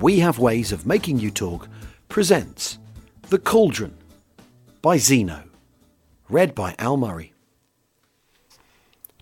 [0.00, 1.68] We Have Ways of Making You Talk
[2.08, 2.78] presents
[3.30, 3.96] The Cauldron
[4.80, 5.42] by Zeno.
[6.28, 7.32] Read by Al Murray.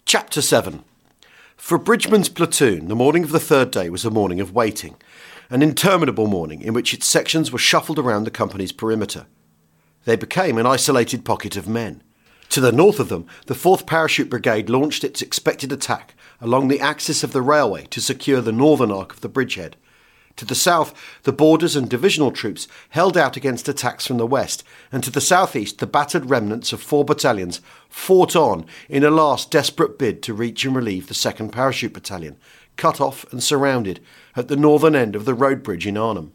[0.04, 0.84] Chapter 7
[1.56, 4.96] For Bridgman's platoon, the morning of the third day was a morning of waiting,
[5.48, 9.24] an interminable morning in which its sections were shuffled around the company's perimeter.
[10.04, 12.02] They became an isolated pocket of men.
[12.50, 16.80] To the north of them, the 4th Parachute Brigade launched its expected attack along the
[16.80, 19.76] axis of the railway to secure the northern arc of the bridgehead
[20.36, 24.62] to the south, the borders and divisional troops held out against attacks from the west,
[24.92, 29.50] and to the southeast, the battered remnants of four battalions fought on in a last
[29.50, 32.36] desperate bid to reach and relieve the 2nd Parachute Battalion,
[32.76, 34.00] cut off and surrounded
[34.34, 36.32] at the northern end of the road bridge in Arnhem.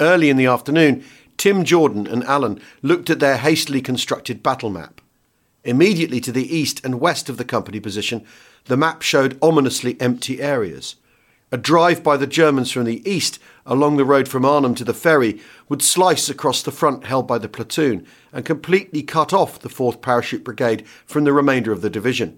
[0.00, 1.04] Early in the afternoon,
[1.36, 5.00] Tim Jordan and Allen looked at their hastily constructed battle map.
[5.64, 8.24] Immediately to the east and west of the company position,
[8.66, 10.96] the map showed ominously empty areas.
[11.52, 14.92] A drive by the Germans from the east along the road from Arnhem to the
[14.92, 19.68] ferry would slice across the front held by the platoon and completely cut off the
[19.68, 22.36] 4th Parachute Brigade from the remainder of the division.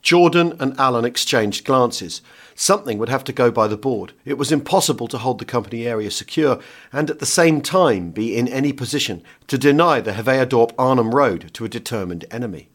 [0.00, 2.22] Jordan and Allen exchanged glances.
[2.54, 4.14] Something would have to go by the board.
[4.24, 6.60] It was impossible to hold the company area secure
[6.94, 11.50] and at the same time be in any position to deny the Heveadorp Arnhem Road
[11.52, 12.70] to a determined enemy.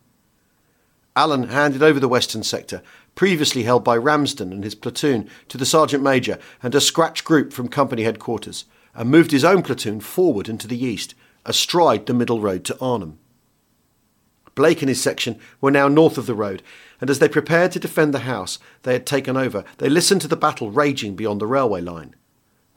[1.16, 2.84] Allen handed over the western sector
[3.16, 7.54] previously held by Ramsden and his platoon, to the sergeant major and a scratch group
[7.54, 11.16] from company headquarters, and moved his own platoon forward into the east,
[11.46, 13.18] astride the middle road to Arnhem.
[14.54, 16.62] Blake and his section were now north of the road,
[17.02, 20.28] and as they prepared to defend the house they had taken over, they listened to
[20.28, 22.16] the battle raging beyond the railway line.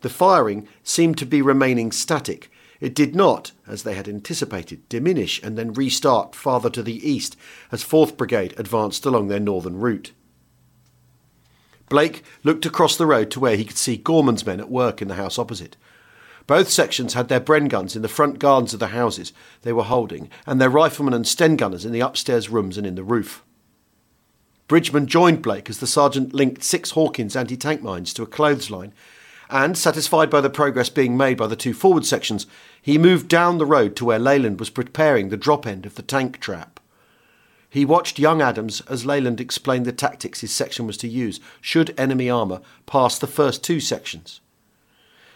[0.00, 2.50] The firing seemed to be remaining static,
[2.80, 7.36] it did not, as they had anticipated, diminish and then restart farther to the east
[7.72, 10.12] as 4th Brigade advanced along their northern route.
[11.88, 15.08] Blake looked across the road to where he could see Gorman's men at work in
[15.08, 15.76] the house opposite.
[16.46, 19.32] Both sections had their Bren guns in the front gardens of the houses
[19.62, 22.94] they were holding, and their riflemen and Sten gunners in the upstairs rooms and in
[22.94, 23.44] the roof.
[24.66, 28.92] Bridgman joined Blake as the sergeant linked six Hawkins anti tank mines to a clothesline,
[29.50, 32.46] and, satisfied by the progress being made by the two forward sections,
[32.80, 36.02] he moved down the road to where Leyland was preparing the drop end of the
[36.02, 36.77] tank trap.
[37.70, 41.98] He watched young Adams as Leyland explained the tactics his section was to use should
[41.98, 44.40] enemy armour pass the first two sections.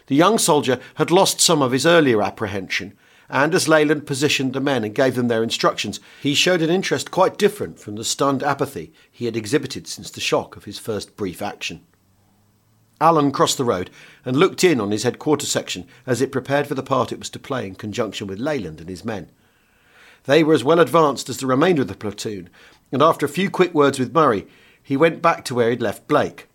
[0.06, 2.94] The young soldier had lost some of his earlier apprehension,
[3.28, 7.10] and as Leyland positioned the men and gave them their instructions, he showed an interest
[7.10, 11.16] quite different from the stunned apathy he had exhibited since the shock of his first
[11.16, 11.82] brief action.
[13.00, 13.90] Allen crossed the road
[14.24, 17.30] and looked in on his headquarters section as it prepared for the part it was
[17.30, 19.30] to play in conjunction with Leyland and his men.
[20.24, 22.48] They were as well advanced as the remainder of the platoon,
[22.92, 24.46] and after a few quick words with Murray,
[24.82, 26.48] he went back to where he'd left Blake.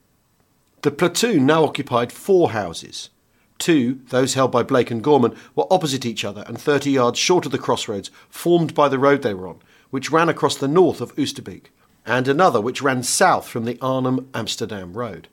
[0.81, 3.09] The platoon now occupied four houses.
[3.57, 7.45] Two, those held by Blake and Gorman, were opposite each other and 30 yards short
[7.45, 11.01] of the crossroads formed by the road they were on, which ran across the north
[11.01, 11.65] of Oosterbeek,
[12.05, 15.27] and another which ran south from the Arnhem Amsterdam road.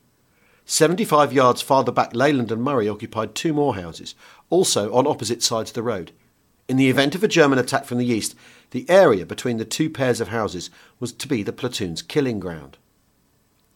[0.65, 4.15] 75 yards farther back, Leyland and Murray occupied two more houses,
[4.49, 6.11] also on opposite sides of the road.
[6.67, 8.35] In the event of a German attack from the east,
[8.71, 12.77] the area between the two pairs of houses was to be the platoon's killing ground.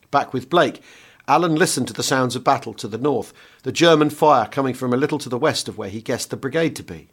[0.09, 0.81] Back with Blake,
[1.27, 4.91] Allen listened to the sounds of battle to the north, the German fire coming from
[4.91, 7.09] a little to the west of where he guessed the brigade to be.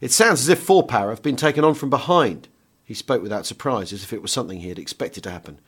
[0.00, 2.48] It sounds as if Four Para have been taken on from behind.
[2.84, 5.60] He spoke without surprise, as if it was something he had expected to happen.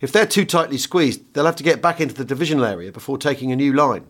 [0.00, 3.18] If they're too tightly squeezed, they'll have to get back into the divisional area before
[3.18, 4.06] taking a new line.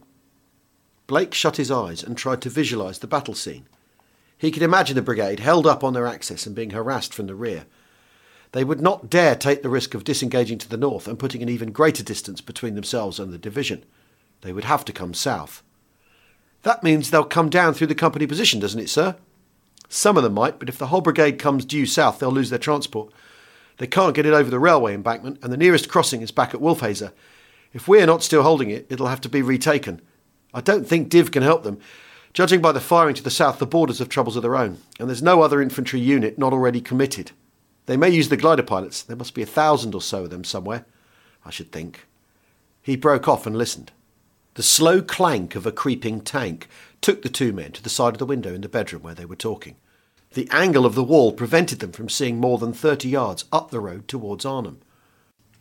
[1.06, 3.66] Blake shut his eyes and tried to visualise the battle scene.
[4.38, 7.35] He could imagine the brigade held up on their axis and being harassed from the
[7.35, 7.67] rear.
[8.53, 11.49] They would not dare take the risk of disengaging to the north and putting an
[11.49, 13.85] even greater distance between themselves and the division.
[14.43, 15.62] They would have to come south.
[16.62, 19.17] That means they'll come down through the company position, doesn't it, sir?
[19.88, 22.59] Some of them might, but if the whole brigade comes due south, they'll lose their
[22.59, 23.12] transport.
[23.79, 26.61] They can't get it over the railway embankment, and the nearest crossing is back at
[26.61, 27.12] Wolfheze.
[27.73, 30.00] If we're not still holding it, it'll have to be retaken.
[30.55, 31.79] I don't think Div can help them.
[32.37, 35.09] Judging by the firing to the south, the borders have troubles of their own, and
[35.09, 37.31] there's no other infantry unit not already committed.
[37.87, 39.03] They may use the glider pilots.
[39.03, 40.85] There must be a thousand or so of them somewhere,
[41.47, 42.06] I should think.
[42.83, 43.91] He broke off and listened.
[44.53, 46.69] The slow clank of a creeping tank
[47.00, 49.25] took the two men to the side of the window in the bedroom where they
[49.25, 49.77] were talking.
[50.35, 53.81] The angle of the wall prevented them from seeing more than thirty yards up the
[53.81, 54.81] road towards Arnhem.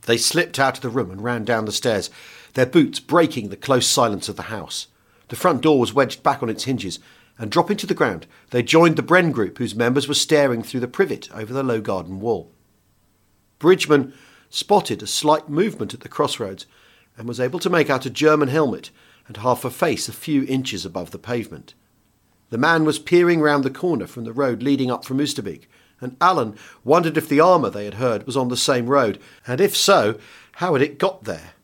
[0.02, 2.10] They slipped out of the room and ran down the stairs,
[2.54, 4.88] their boots breaking the close silence of the house.
[5.30, 7.00] The front door was wedged back on its hinges,
[7.38, 10.80] and dropping to the ground, they joined the Bren group whose members were staring through
[10.80, 12.52] the privet over the low garden wall.
[13.60, 14.14] Bridgman
[14.50, 16.66] spotted a slight movement at the crossroads
[17.18, 18.92] and was able to make out a German helmet
[19.28, 21.74] and half a face a few inches above the pavement.
[22.52, 25.64] The man was peering round the corner from the road leading up from Oosterbeek,
[26.00, 29.60] and Alan wondered if the armour they had heard was on the same road, and
[29.60, 30.20] if so,
[30.54, 31.55] how had it got there?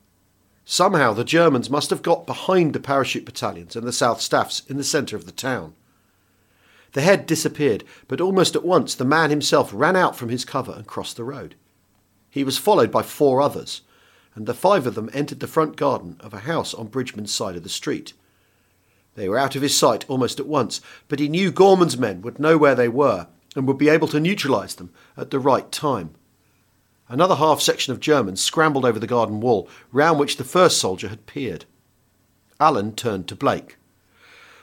[0.72, 4.78] Somehow the Germans must have got behind the parachute battalions and the South Staffs in
[4.78, 5.74] the centre of the town.
[6.94, 10.72] The head disappeared, but almost at once the man himself ran out from his cover
[10.72, 11.56] and crossed the road.
[12.30, 13.82] He was followed by four others,
[14.34, 17.58] and the five of them entered the front garden of a house on Bridgman's side
[17.58, 18.14] of the street.
[19.16, 20.80] They were out of his sight almost at once,
[21.10, 23.28] but he knew Gorman's men would know where they were
[23.58, 26.16] and would be able to neutralise them at the right time.
[27.12, 31.10] Another half section of Germans scrambled over the garden wall, round which the first soldier
[31.10, 31.66] had peered.
[32.58, 33.76] Alan turned to Blake.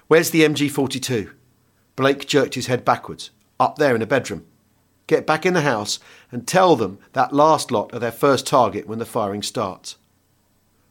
[0.07, 1.31] Where's the MG 42?
[1.95, 3.31] Blake jerked his head backwards.
[3.61, 4.47] Up there in the bedroom.
[5.07, 5.99] Get back in the house
[6.33, 9.97] and tell them that last lot are their first target when the firing starts.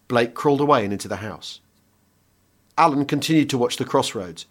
[0.08, 1.60] Blake crawled away and into the house.
[2.78, 4.46] Alan continued to watch the crossroads.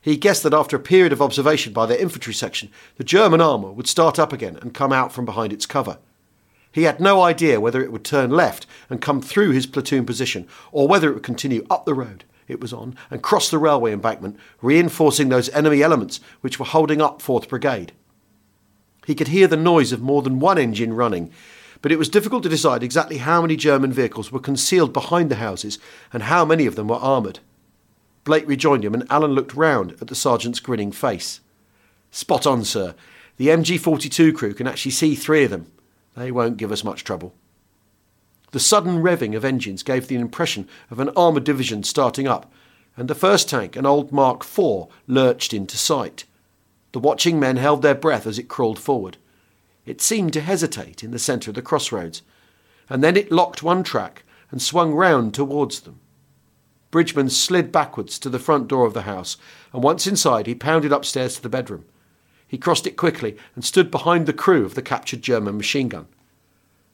[0.00, 3.72] He guessed that after a period of observation by their infantry section, the German armour
[3.72, 5.98] would start up again and come out from behind its cover.
[6.76, 10.46] He had no idea whether it would turn left and come through his platoon position,
[10.70, 13.94] or whether it would continue up the road it was on and cross the railway
[13.94, 17.92] embankment, reinforcing those enemy elements which were holding up 4th Brigade.
[19.06, 21.32] He could hear the noise of more than one engine running,
[21.80, 25.36] but it was difficult to decide exactly how many German vehicles were concealed behind the
[25.36, 25.78] houses
[26.12, 27.38] and how many of them were armoured.
[28.24, 31.40] Blake rejoined him, and Alan looked round at the sergeant's grinning face.
[32.10, 32.94] Spot on, sir.
[33.38, 35.72] The MG 42 crew can actually see three of them.
[36.16, 37.34] They won't give us much trouble.
[38.52, 42.50] The sudden revving of engines gave the impression of an armoured division starting up,
[42.96, 46.24] and the first tank, an old Mark IV, lurched into sight.
[46.92, 49.18] The watching men held their breath as it crawled forward.
[49.84, 52.22] It seemed to hesitate in the centre of the crossroads,
[52.88, 56.00] and then it locked one track and swung round towards them.
[56.90, 59.36] Bridgman slid backwards to the front door of the house,
[59.72, 61.84] and once inside, he pounded upstairs to the bedroom.
[62.46, 66.06] He crossed it quickly and stood behind the crew of the captured German machine gun.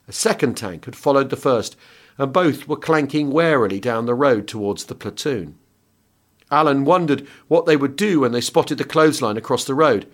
[0.08, 1.76] A second tank had followed the first,
[2.18, 5.56] and both were clanking warily down the road towards the platoon.
[6.50, 10.06] Alan wondered what they would do when they spotted the clothesline across the road.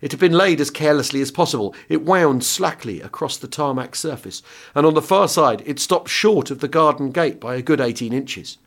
[0.00, 1.74] It had been laid as carelessly as possible.
[1.88, 4.42] It wound slackly across the tarmac surface,
[4.74, 7.80] and on the far side it stopped short of the garden gate by a good
[7.80, 8.58] eighteen inches.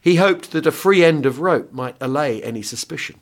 [0.00, 3.20] He hoped that a free end of rope might allay any suspicion.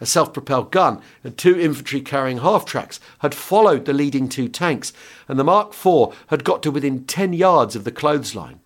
[0.00, 4.48] A self propelled gun and two infantry carrying half tracks had followed the leading two
[4.48, 4.92] tanks,
[5.26, 8.60] and the Mark IV had got to within 10 yards of the clothesline.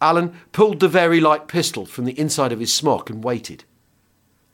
[0.00, 3.64] Alan pulled the very light pistol from the inside of his smock and waited.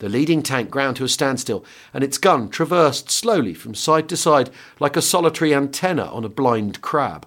[0.01, 4.17] The leading tank ground to a standstill, and its gun traversed slowly from side to
[4.17, 7.27] side like a solitary antenna on a blind crab.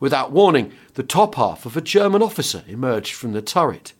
[0.00, 3.92] Without warning, the top half of a German officer emerged from the turret.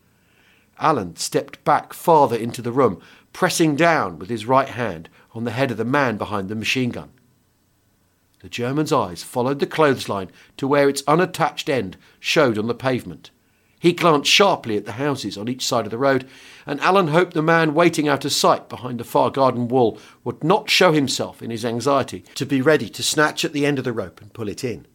[0.78, 3.00] Alan stepped back farther into the room,
[3.35, 6.88] pressing down with his right hand on the head of the man behind the machine
[6.88, 7.11] gun.
[8.41, 13.31] The German's eyes followed the clothesline to where its unattached end showed on the pavement.
[13.81, 16.26] He glanced sharply at the houses on each side of the road,
[16.64, 20.45] and Alan hoped the man waiting out of sight behind the far garden wall would
[20.45, 23.85] not show himself in his anxiety to be ready to snatch at the end of
[23.85, 24.87] the rope and pull it in.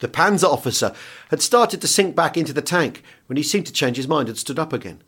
[0.00, 0.94] The Panzer officer
[1.30, 4.28] had started to sink back into the tank when he seemed to change his mind
[4.28, 5.02] and stood up again.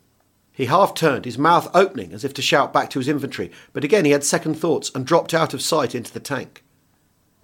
[0.53, 3.83] He half turned, his mouth opening as if to shout back to his infantry, but
[3.83, 6.63] again he had second thoughts and dropped out of sight into the tank.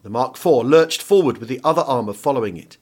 [0.03, 2.77] The Mark IV lurched forward with the other armour following it.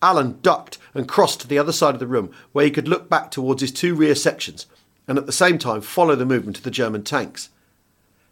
[0.00, 3.08] Alan ducked and crossed to the other side of the room where he could look
[3.08, 4.66] back towards his two rear sections
[5.08, 7.50] and at the same time follow the movement of the German tanks.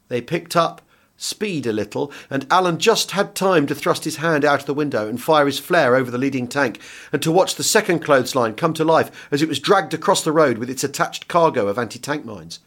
[0.08, 0.82] They picked up
[1.16, 4.74] speed a little, and Alan just had time to thrust his hand out of the
[4.74, 6.80] window and fire his flare over the leading tank,
[7.12, 10.32] and to watch the second clothesline come to life as it was dragged across the
[10.32, 12.60] road with its attached cargo of anti tank mines.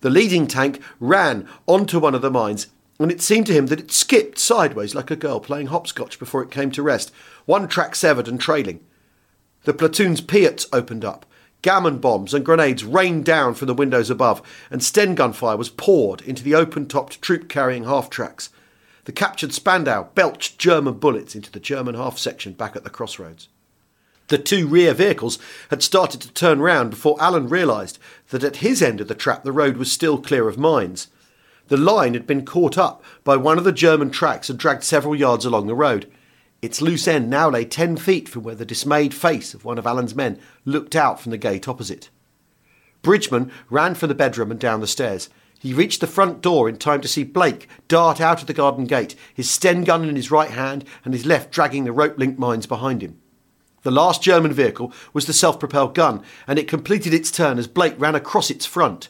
[0.00, 2.66] The leading tank ran onto one of the mines,
[2.98, 6.42] and it seemed to him that it skipped sideways like a girl playing hopscotch before
[6.42, 7.12] it came to rest,
[7.46, 8.80] one track severed and trailing.
[9.64, 11.24] The platoon's Piats opened up,
[11.62, 16.20] Gammon bombs and grenades rained down from the windows above, and Sten gunfire was poured
[16.22, 18.50] into the open topped troop carrying half tracks.
[19.04, 23.48] The captured Spandau belched German bullets into the German half section back at the crossroads.
[24.28, 25.38] The two rear vehicles
[25.70, 27.98] had started to turn round before Alan realised
[28.30, 31.08] that at his end of the trap the road was still clear of mines.
[31.68, 35.14] The line had been caught up by one of the German tracks and dragged several
[35.14, 36.10] yards along the road.
[36.62, 39.86] Its loose end now lay ten feet from where the dismayed face of one of
[39.86, 42.08] Alan's men looked out from the gate opposite.
[43.02, 45.28] Bridgman ran from the bedroom and down the stairs.
[45.58, 48.84] He reached the front door in time to see Blake dart out of the garden
[48.84, 52.38] gate, his Sten gun in his right hand and his left dragging the rope linked
[52.38, 53.18] mines behind him.
[53.82, 57.66] The last German vehicle was the self propelled gun, and it completed its turn as
[57.66, 59.08] Blake ran across its front.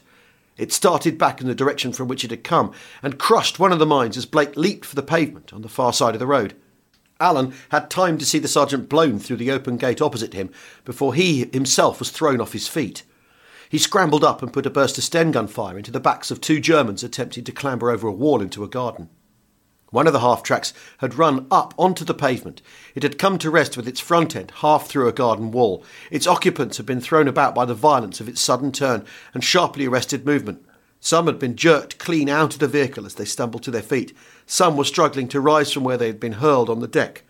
[0.57, 2.71] It started back in the direction from which it had come
[3.03, 5.93] and crushed one of the mines as Blake leaped for the pavement on the far
[5.93, 6.55] side of the road.
[7.23, 10.51] Alan had time to see the sergeant blown through the open gate opposite him
[10.83, 13.03] before he himself was thrown off his feet.
[13.69, 16.41] He scrambled up and put a burst of Sten gun fire into the backs of
[16.41, 19.09] two Germans attempting to clamber over a wall into a garden.
[19.89, 22.61] One of the half tracks had run up onto the pavement.
[22.93, 25.83] It had come to rest with its front end half through a garden wall.
[26.11, 29.85] Its occupants had been thrown about by the violence of its sudden turn and sharply
[29.85, 30.65] arrested movement.
[31.05, 34.15] Some had been jerked clean out of the vehicle as they stumbled to their feet.
[34.45, 37.23] Some were struggling to rise from where they had been hurled on the deck.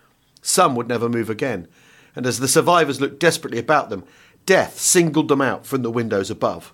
[0.44, 1.68] Some would never move again.
[2.16, 4.04] And as the survivors looked desperately about them,
[4.46, 6.72] death singled them out from the windows above.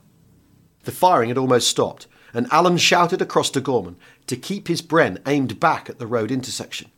[0.83, 3.95] The firing had almost stopped, and Alan shouted across to Gorman
[4.27, 6.91] to keep his Bren aimed back at the road intersection.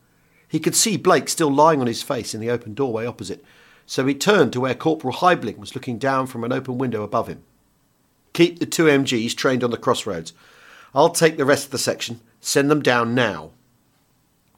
[0.48, 3.46] He could see Blake still lying on his face in the open doorway opposite,
[3.86, 7.28] so he turned to where Corporal Heibling was looking down from an open window above
[7.28, 7.44] him.
[8.42, 10.34] Keep the two MGs trained on the crossroads.
[10.96, 12.22] I'll take the rest of the section.
[12.40, 13.52] Send them down now.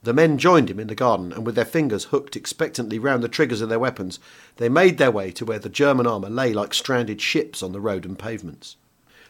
[0.04, 3.28] The men joined him in the garden, and with their fingers hooked expectantly round the
[3.28, 4.22] triggers of their weapons,
[4.56, 7.82] they made their way to where the German armour lay like stranded ships on the
[7.82, 8.78] road and pavements.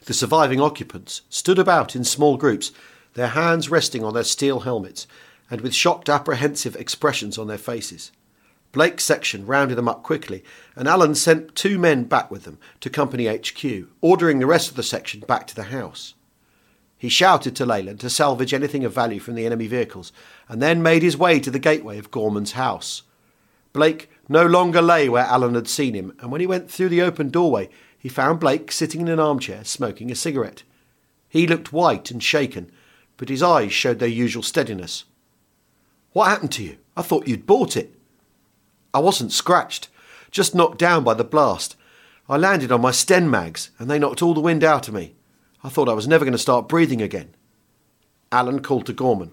[0.06, 2.72] The surviving occupants stood about in small groups,
[3.16, 5.08] their hands resting on their steel helmets,
[5.50, 8.12] and with shocked, apprehensive expressions on their faces.
[8.74, 10.44] Blake's section rounded them up quickly,
[10.76, 14.76] and Alan sent two men back with them to Company HQ, ordering the rest of
[14.76, 16.16] the section back to the house.
[16.98, 20.12] He shouted to Leyland to salvage anything of value from the enemy vehicles,
[20.50, 23.04] and then made his way to the gateway of Gorman's house.
[23.74, 27.02] Blake no longer lay where Alan had seen him, and when he went through the
[27.02, 30.64] open doorway, he found Blake sitting in an armchair smoking a cigarette.
[31.30, 32.72] He looked white and shaken,
[33.18, 35.06] but his eyes showed their usual steadiness.
[36.14, 36.78] What happened to you?
[36.98, 37.94] I thought you'd bought it.
[38.94, 39.90] I wasn't scratched,
[40.30, 41.76] just knocked down by the blast.
[42.30, 45.16] I landed on my Sten mags, and they knocked all the wind out of me.
[45.64, 47.36] I thought I was never going to start breathing again.
[48.32, 49.32] Alan called to Gorman.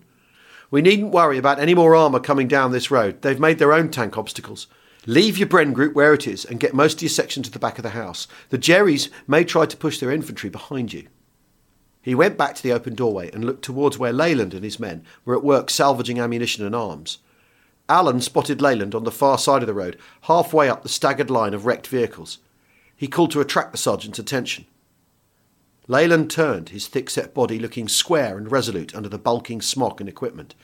[0.70, 3.22] We needn't worry about any more armour coming down this road.
[3.22, 4.66] They've made their own tank obstacles.
[5.06, 7.58] Leave your Bren group where it is and get most of your section to the
[7.58, 8.28] back of the house.
[8.50, 11.08] The Jerrys may try to push their infantry behind you.
[12.02, 15.04] He went back to the open doorway and looked towards where Leyland and his men
[15.24, 17.18] were at work salvaging ammunition and arms.
[17.90, 21.52] Alan spotted Leyland on the far side of the road, halfway up the staggered line
[21.52, 22.38] of wrecked vehicles.
[22.96, 24.66] He called to attract the sergeant's attention.
[25.88, 30.54] Leyland turned, his thick-set body looking square and resolute under the bulking smock and equipment.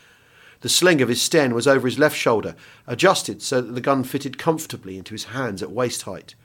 [0.60, 2.54] The sling of his Sten was over his left shoulder,
[2.86, 6.36] adjusted so that the gun fitted comfortably into his hands at waist height.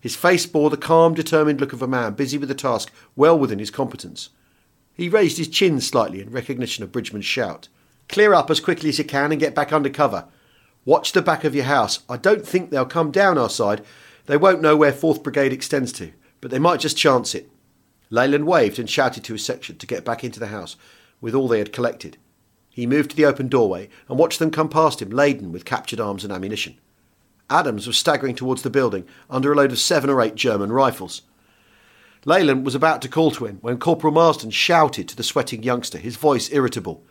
[0.00, 3.38] His face bore the calm, determined look of a man busy with a task well
[3.38, 4.30] within his competence.
[4.92, 7.68] He raised his chin slightly in recognition of Bridgman's shout.
[8.08, 10.26] Clear up as quickly as you can and get back under cover.
[10.84, 12.00] Watch the back of your house.
[12.08, 13.84] I don't think they'll come down our side.
[14.26, 17.50] They won't know where 4th Brigade extends to, but they might just chance it.
[18.08, 20.76] Leyland waved and shouted to his section to get back into the house
[21.20, 22.16] with all they had collected.
[22.70, 25.98] He moved to the open doorway and watched them come past him laden with captured
[25.98, 26.76] arms and ammunition.
[27.48, 31.22] Adams was staggering towards the building under a load of seven or eight German rifles.
[32.24, 35.98] Leyland was about to call to him when Corporal Marsden shouted to the sweating youngster,
[35.98, 37.04] his voice irritable.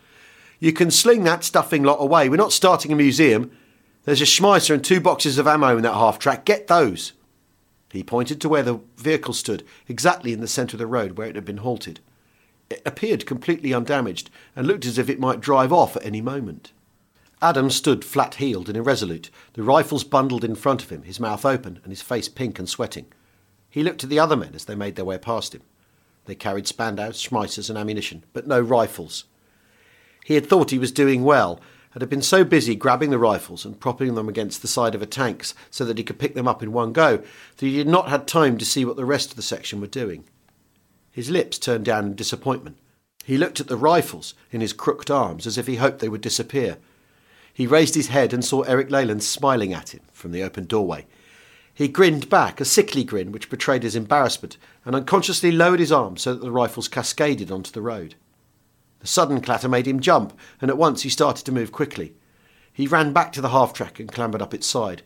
[0.60, 2.30] You can sling that stuffing lot away.
[2.30, 3.52] We're not starting a museum.
[4.04, 6.46] There's a Schmeisser and two boxes of ammo in that half track.
[6.46, 7.14] Get those.
[7.92, 11.28] He pointed to where the vehicle stood, exactly in the centre of the road where
[11.28, 12.00] it had been halted.
[12.70, 16.72] It appeared completely undamaged and looked as if it might drive off at any moment.
[17.42, 21.46] Adams stood flat heeled and irresolute, the rifles bundled in front of him, his mouth
[21.46, 23.06] open and his face pink and sweating.
[23.70, 25.62] He looked at the other men as they made their way past him.
[26.26, 29.26] They carried Spandaus, Schmeissers, and ammunition, but no rifles.
[30.26, 31.62] He had thought he was doing well,
[31.94, 35.04] and had been so busy grabbing the rifles and propping them against the side of
[35.04, 37.88] a tank so that he could pick them up in one go that he had
[37.88, 40.24] not had time to see what the rest of the section were doing.
[41.12, 42.78] His lips turned down in disappointment.
[43.24, 46.22] He looked at the rifles in his crooked arms as if he hoped they would
[46.22, 46.78] disappear.
[47.54, 51.06] He raised his head and saw Eric Leyland smiling at him from the open doorway.
[51.72, 56.18] He grinned back, a sickly grin which betrayed his embarrassment, and unconsciously lowered his arm
[56.18, 58.16] so that the rifles cascaded onto the road.
[59.00, 62.14] The sudden clatter made him jump, and at once he started to move quickly.
[62.72, 65.02] He ran back to the half track and clambered up its side.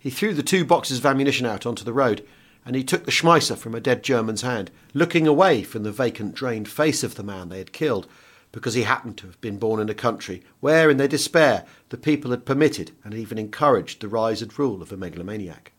[0.00, 2.26] He threw the two boxes of ammunition out onto the road,
[2.66, 6.34] and he took the Schmeisser from a dead German's hand, looking away from the vacant,
[6.34, 8.06] drained face of the man they had killed,
[8.52, 11.96] because he happened to have been born in a country where, in their despair, the
[11.96, 15.72] people had permitted and even encouraged the rise and rule of a megalomaniac.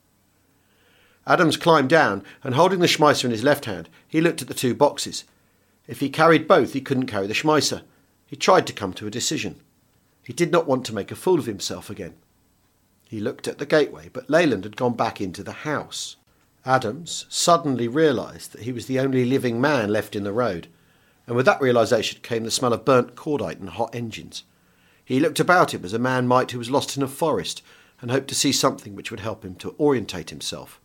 [1.27, 4.53] Adams climbed down, and holding the Schmeisser in his left hand, he looked at the
[4.53, 5.23] two boxes.
[5.87, 7.83] If he carried both, he couldn't carry the Schmeisser.
[8.25, 9.61] He tried to come to a decision.
[10.23, 12.15] He did not want to make a fool of himself again.
[13.07, 16.15] He looked at the gateway, but Leyland had gone back into the house.
[16.65, 20.67] Adams suddenly realised that he was the only living man left in the road,
[21.27, 24.43] and with that realisation came the smell of burnt cordite and hot engines.
[25.03, 27.61] He looked about him as a man might who was lost in a forest
[28.01, 30.81] and hoped to see something which would help him to orientate himself.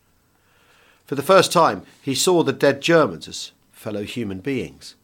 [1.05, 4.95] For the first time, he saw the dead Germans as fellow human beings.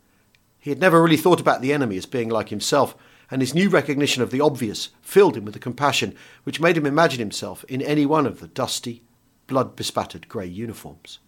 [0.60, 2.96] He had never really thought about the enemy as being like himself,
[3.32, 6.86] and his new recognition of the obvious filled him with a compassion which made him
[6.86, 9.02] imagine himself in any one of the dusty,
[9.48, 11.20] blood bespattered grey uniforms.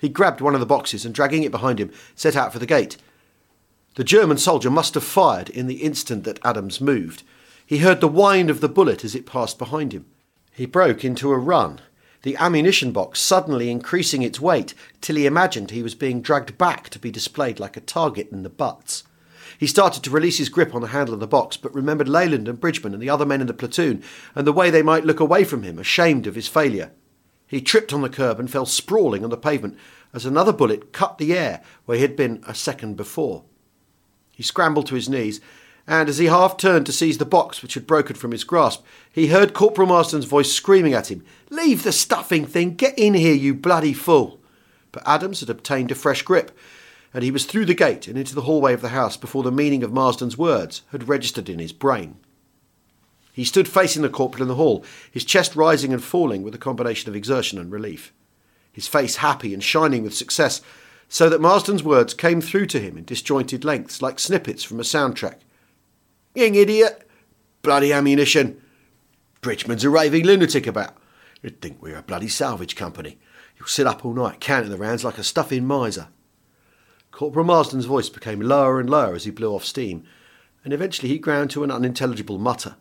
[0.00, 2.66] He grabbed one of the boxes and, dragging it behind him, set out for the
[2.66, 2.96] gate.
[3.94, 7.22] The German soldier must have fired in the instant that Adams moved.
[7.64, 10.06] He heard the whine of the bullet as it passed behind him.
[10.50, 11.80] He broke into a run,
[12.22, 16.88] the ammunition box suddenly increasing its weight till he imagined he was being dragged back
[16.90, 19.04] to be displayed like a target in the butts.
[19.58, 22.48] He started to release his grip on the handle of the box, but remembered Leyland
[22.48, 24.02] and Bridgman and the other men in the platoon,
[24.34, 26.90] and the way they might look away from him, ashamed of his failure.
[27.46, 29.76] He tripped on the curb and fell sprawling on the pavement
[30.14, 33.44] as another bullet cut the air where he had been a second before.
[34.32, 35.40] He scrambled to his knees,
[35.86, 38.84] and as he half turned to seize the box which had broken from his grasp,
[39.10, 42.74] he heard Corporal Marsden's voice screaming at him, Leave the stuffing thing!
[42.74, 44.40] Get in here, you bloody fool!
[44.92, 46.56] But Adams had obtained a fresh grip
[47.14, 49.52] and he was through the gate and into the hallway of the house before the
[49.52, 52.16] meaning of Marsden's words had registered in his brain.
[53.32, 56.58] He stood facing the corporal in the hall, his chest rising and falling with a
[56.58, 58.12] combination of exertion and relief,
[58.72, 60.60] his face happy and shining with success,
[61.08, 64.82] so that Marsden's words came through to him in disjointed lengths like snippets from a
[64.82, 65.36] soundtrack.
[66.34, 67.06] Young idiot!
[67.60, 68.60] Bloody ammunition!
[69.42, 70.96] Bridgman's a raving lunatic about.
[71.42, 73.18] You'd think we were a bloody salvage company.
[73.58, 76.08] You'll sit up all night counting the rounds like a stuffing miser.
[77.10, 80.04] Corporal Marsden's voice became lower and lower as he blew off steam,
[80.64, 82.76] and eventually he ground to an unintelligible mutter.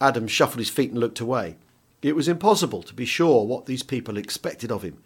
[0.00, 1.56] Adams shuffled his feet and looked away.
[2.02, 5.02] It was impossible to be sure what these people expected of him.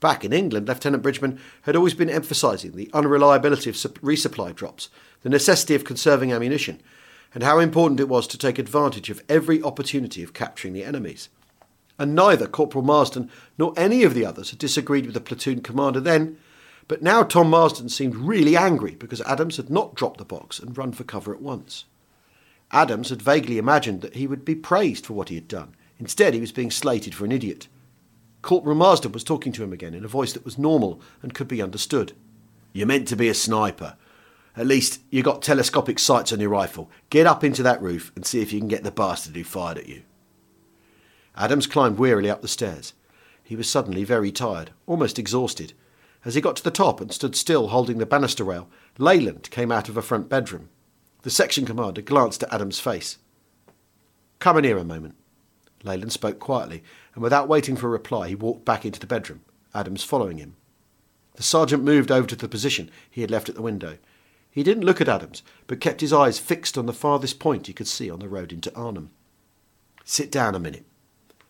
[0.00, 4.88] Back in England, Lieutenant Bridgman had always been emphasising the unreliability of resupply drops,
[5.22, 6.80] the necessity of conserving ammunition,
[7.34, 11.28] and how important it was to take advantage of every opportunity of capturing the enemies.
[11.98, 16.00] And neither Corporal Marsden nor any of the others had disagreed with the platoon commander
[16.00, 16.38] then,
[16.88, 20.76] but now Tom Marsden seemed really angry because Adams had not dropped the box and
[20.76, 21.84] run for cover at once.
[22.70, 25.74] Adams had vaguely imagined that he would be praised for what he had done.
[25.98, 27.68] Instead, he was being slated for an idiot.
[28.42, 31.48] Corporal Marsden was talking to him again in a voice that was normal and could
[31.48, 32.12] be understood.
[32.72, 33.96] You're meant to be a sniper.
[34.56, 36.90] At least you got telescopic sights on your rifle.
[37.10, 39.78] Get up into that roof and see if you can get the bastard who fired
[39.78, 40.02] at you.
[41.36, 42.94] Adams climbed wearily up the stairs.
[43.42, 45.74] He was suddenly very tired, almost exhausted.
[46.24, 49.70] As he got to the top and stood still holding the banister rail, Leyland came
[49.70, 50.70] out of a front bedroom.
[51.22, 53.18] The section commander glanced at Adam's face.
[54.38, 55.16] Come in here a moment.
[55.84, 56.82] Leyland spoke quietly,
[57.14, 59.42] and without waiting for a reply, he walked back into the bedroom,
[59.74, 60.56] Adams following him.
[61.34, 63.98] The sergeant moved over to the position he had left at the window.
[64.56, 67.74] He didn't look at Adams, but kept his eyes fixed on the farthest point he
[67.74, 69.10] could see on the road into Arnhem.
[70.02, 70.86] Sit down a minute.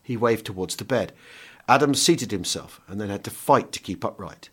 [0.03, 1.13] He waved towards the bed.
[1.69, 4.49] Adams seated himself and then had to fight to keep upright.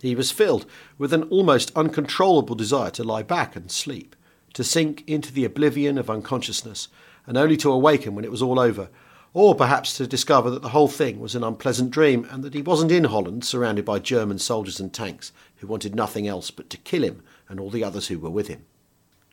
[0.00, 0.66] He was filled
[0.98, 4.16] with an almost uncontrollable desire to lie back and sleep,
[4.54, 6.88] to sink into the oblivion of unconsciousness,
[7.24, 8.88] and only to awaken when it was all over,
[9.32, 12.62] or perhaps to discover that the whole thing was an unpleasant dream and that he
[12.62, 16.76] wasn't in Holland surrounded by German soldiers and tanks who wanted nothing else but to
[16.78, 18.64] kill him and all the others who were with him.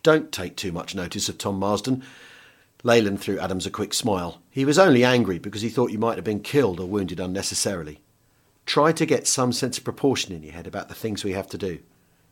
[0.03, 2.03] Don't take too much notice of Tom Marsden.
[2.83, 4.41] Leyland threw Adams a quick smile.
[4.49, 7.99] He was only angry because he thought you might have been killed or wounded unnecessarily.
[8.65, 11.47] Try to get some sense of proportion in your head about the things we have
[11.49, 11.79] to do.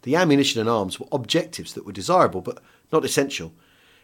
[0.03, 2.61] The ammunition and arms were objectives that were desirable, but
[2.91, 3.51] not essential.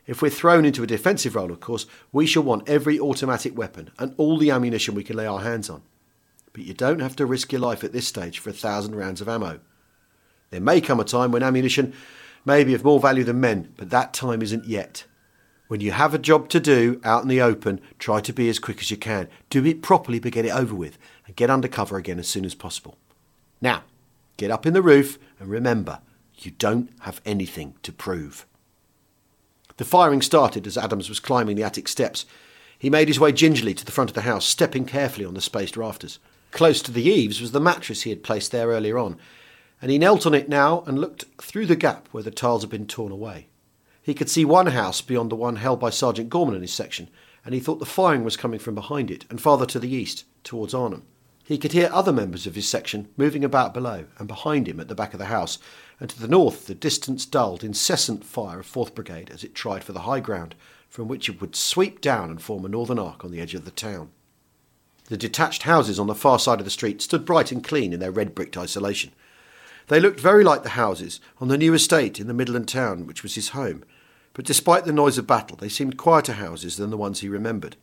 [0.05, 3.91] If we're thrown into a defensive role, of course, we shall want every automatic weapon
[3.97, 5.81] and all the ammunition we can lay our hands on.
[6.51, 9.21] But you don't have to risk your life at this stage for a thousand rounds
[9.21, 9.61] of ammo.
[10.53, 11.95] There may come a time when ammunition
[12.45, 15.05] may be of more value than men, but that time isn't yet.
[15.67, 18.59] When you have a job to do out in the open, try to be as
[18.59, 19.29] quick as you can.
[19.49, 22.45] Do it properly, but get it over with and get under cover again as soon
[22.45, 22.99] as possible.
[23.61, 23.81] Now,
[24.37, 26.01] get up in the roof and remember,
[26.37, 28.45] You don't have anything to prove.
[29.77, 32.27] The firing started as Adams was climbing the attic steps.
[32.77, 35.41] He made his way gingerly to the front of the house, stepping carefully on the
[35.41, 36.19] spaced rafters.
[36.51, 39.17] Close to the eaves was the mattress he had placed there earlier on,
[39.83, 42.69] and he knelt on it now and looked through the gap where the tiles had
[42.69, 43.47] been torn away.
[44.01, 47.09] He could see one house beyond the one held by Sergeant Gorman and his section,
[47.43, 50.23] and he thought the firing was coming from behind it and farther to the east,
[50.45, 51.03] towards Arnhem.
[51.43, 54.87] He could hear other members of his section moving about below and behind him at
[54.87, 55.59] the back of the house,
[55.99, 59.83] and to the north the distance dulled incessant fire of 4th Brigade as it tried
[59.83, 60.55] for the high ground
[60.87, 63.65] from which it would sweep down and form a northern arc on the edge of
[63.65, 64.11] the town.
[65.09, 67.99] The detached houses on the far side of the street stood bright and clean in
[67.99, 69.11] their red bricked isolation.
[69.87, 73.23] They looked very like the houses on the new estate in the Midland town which
[73.23, 73.83] was his home,
[74.33, 77.75] but despite the noise of battle, they seemed quieter houses than the ones he remembered.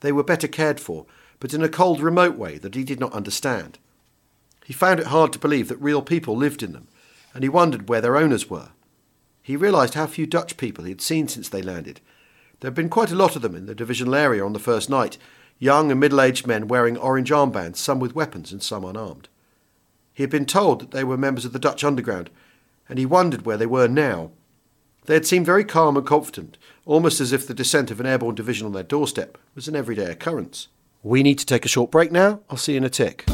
[0.00, 1.06] They were better cared for,
[1.40, 3.78] but in a cold, remote way that he did not understand.
[4.64, 6.88] He found it hard to believe that real people lived in them,
[7.34, 8.68] and he wondered where their owners were.
[9.42, 12.00] He realised how few Dutch people he had seen since they landed.
[12.60, 14.90] There had been quite a lot of them in the divisional area on the first
[14.90, 15.16] night,
[15.58, 19.28] young and middle aged men wearing orange armbands, some with weapons and some unarmed.
[20.12, 22.30] He had been told that they were members of the Dutch underground,
[22.88, 24.32] and he wondered where they were now.
[25.06, 28.34] They had seemed very calm and confident, almost as if the descent of an airborne
[28.34, 30.68] division on their doorstep was an everyday occurrence.
[31.02, 32.40] We need to take a short break now.
[32.50, 33.24] I'll see you in a tick.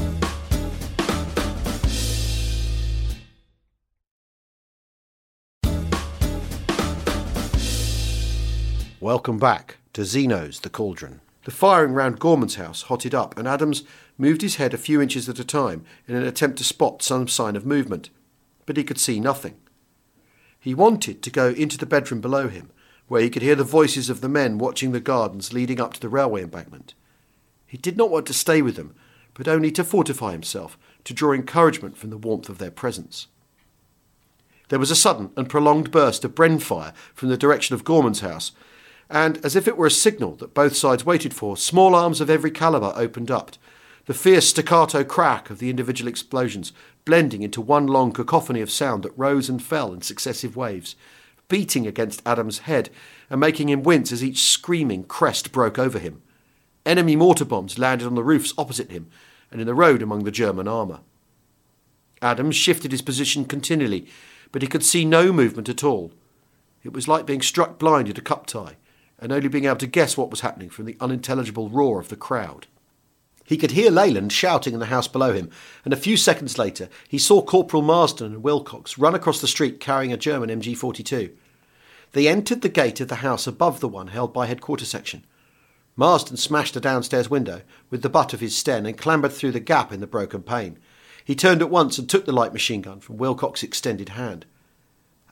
[9.00, 11.20] Welcome back to Zeno's The Cauldron.
[11.44, 13.84] The firing round Gorman's house hotted up, and Adams
[14.18, 17.29] moved his head a few inches at a time in an attempt to spot some
[17.29, 18.11] sign of movement,
[18.64, 19.57] but he could see nothing.
[20.59, 22.70] He wanted to go into the bedroom below him,
[23.09, 26.00] where he could hear the voices of the men watching the gardens leading up to
[26.00, 26.94] the railway embankment.
[27.66, 28.94] He did not want to stay with them,
[29.35, 33.29] but only to fortify himself, to draw encouragement from the warmth of their presence.
[34.68, 38.20] There was a sudden and prolonged burst of Bren fire from the direction of Gorman's
[38.20, 38.52] house,
[39.09, 42.29] and, as if it were a signal that both sides waited for, small arms of
[42.29, 43.52] every calibre opened up,
[44.06, 46.72] the fierce staccato crack of the individual explosions
[47.04, 50.94] blending into one long cacophony of sound that rose and fell in successive waves,
[51.48, 52.88] beating against Adam's head
[53.28, 56.22] and making him wince as each screaming crest broke over him.
[56.84, 59.08] Enemy mortar bombs landed on the roofs opposite him
[59.50, 61.00] and in the road among the German armour.
[62.22, 64.06] Adams shifted his position continually,
[64.52, 66.12] but he could see no movement at all.
[66.84, 68.76] It was like being struck blind at a cup tie
[69.18, 72.16] and only being able to guess what was happening from the unintelligible roar of the
[72.16, 72.68] crowd.
[73.46, 75.50] He could hear Leyland shouting in the house below him,
[75.85, 79.78] and a few seconds later he saw Corporal Marsden and Wilcox run across the street
[79.78, 81.30] carrying a German MG 42.
[82.12, 85.24] They entered the gate of the house above the one held by headquarters section.
[85.94, 89.61] Marsden smashed a downstairs window with the butt of his Sten and clambered through the
[89.61, 90.78] gap in the broken pane.
[91.24, 94.44] He turned at once and took the light machine gun from Wilcox's extended hand.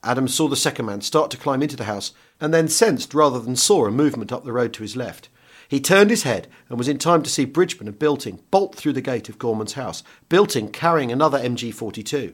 [0.05, 3.41] Adams saw the second man start to climb into the house and then sensed rather
[3.41, 5.29] than saw a movement up the road to his left.
[5.75, 8.93] He turned his head and was in time to see Bridgman and Bilting bolt through
[8.93, 12.33] the gate of Gorman's house, Bilting carrying another MG 42.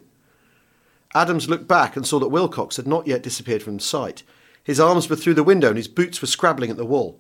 [1.15, 4.25] Adams looked back and saw that Wilcox had not yet disappeared from sight.
[4.63, 7.19] His arms were through the window and his boots were scrabbling at the wall.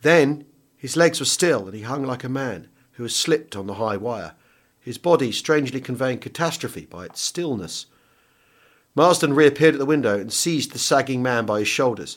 [0.00, 0.46] Then
[0.78, 3.74] his legs were still and he hung like a man who has slipped on the
[3.74, 4.32] high wire,
[4.80, 7.84] his body strangely conveying catastrophe by its stillness.
[8.94, 12.16] Marsden reappeared at the window and seized the sagging man by his shoulders.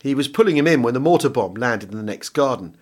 [0.00, 2.76] He was pulling him in when the mortar bomb landed in the next garden.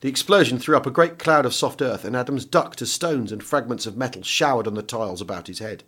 [0.00, 3.30] The explosion threw up a great cloud of soft earth, and Adams ducked as stones
[3.30, 5.84] and fragments of metal showered on the tiles about his head.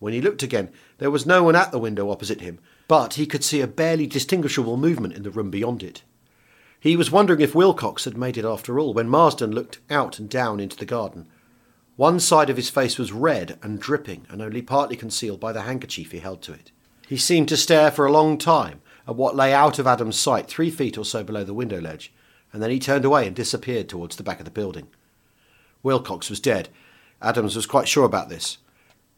[0.00, 3.24] When he looked again, there was no one at the window opposite him, but he
[3.24, 6.02] could see a barely distinguishable movement in the room beyond it.
[6.78, 10.28] He was wondering if Wilcox had made it after all when Marsden looked out and
[10.28, 11.26] down into the garden.
[11.96, 15.62] One side of his face was red and dripping, and only partly concealed by the
[15.62, 16.72] handkerchief he held to it.
[17.06, 20.48] He seemed to stare for a long time at what lay out of Adam's sight
[20.48, 22.12] three feet or so below the window ledge,
[22.52, 24.86] and then he turned away and disappeared towards the back of the building.
[25.82, 26.68] Wilcox was dead.
[27.20, 28.58] Adams was quite sure about this.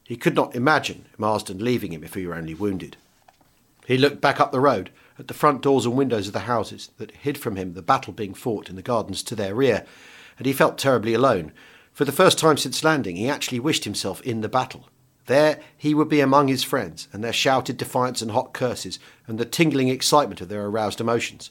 [0.05, 2.97] He could not imagine Marsden leaving him if he were only wounded.
[3.87, 6.91] He looked back up the road at the front doors and windows of the houses
[6.99, 9.87] that hid from him the battle being fought in the gardens to their rear,
[10.39, 11.53] and he felt terribly alone,
[11.93, 14.89] for the first time since landing, he actually wished himself in the battle.
[15.27, 19.39] There he would be among his friends, and their shouted defiance and hot curses, and
[19.39, 21.51] the tingling excitement of their aroused emotions.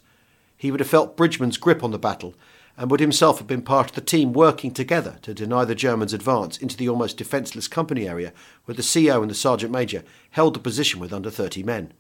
[0.58, 2.36] He would have felt Bridgman's grip on the battle,
[2.78, 6.14] and would himself have been part of the team working together to deny the Germans'
[6.14, 8.34] advance into the almost defenceless company area
[8.66, 11.94] where the CO and the sergeant major held the position with under 30 men.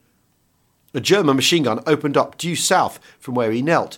[0.94, 3.98] A German machine gun opened up due south from where he knelt,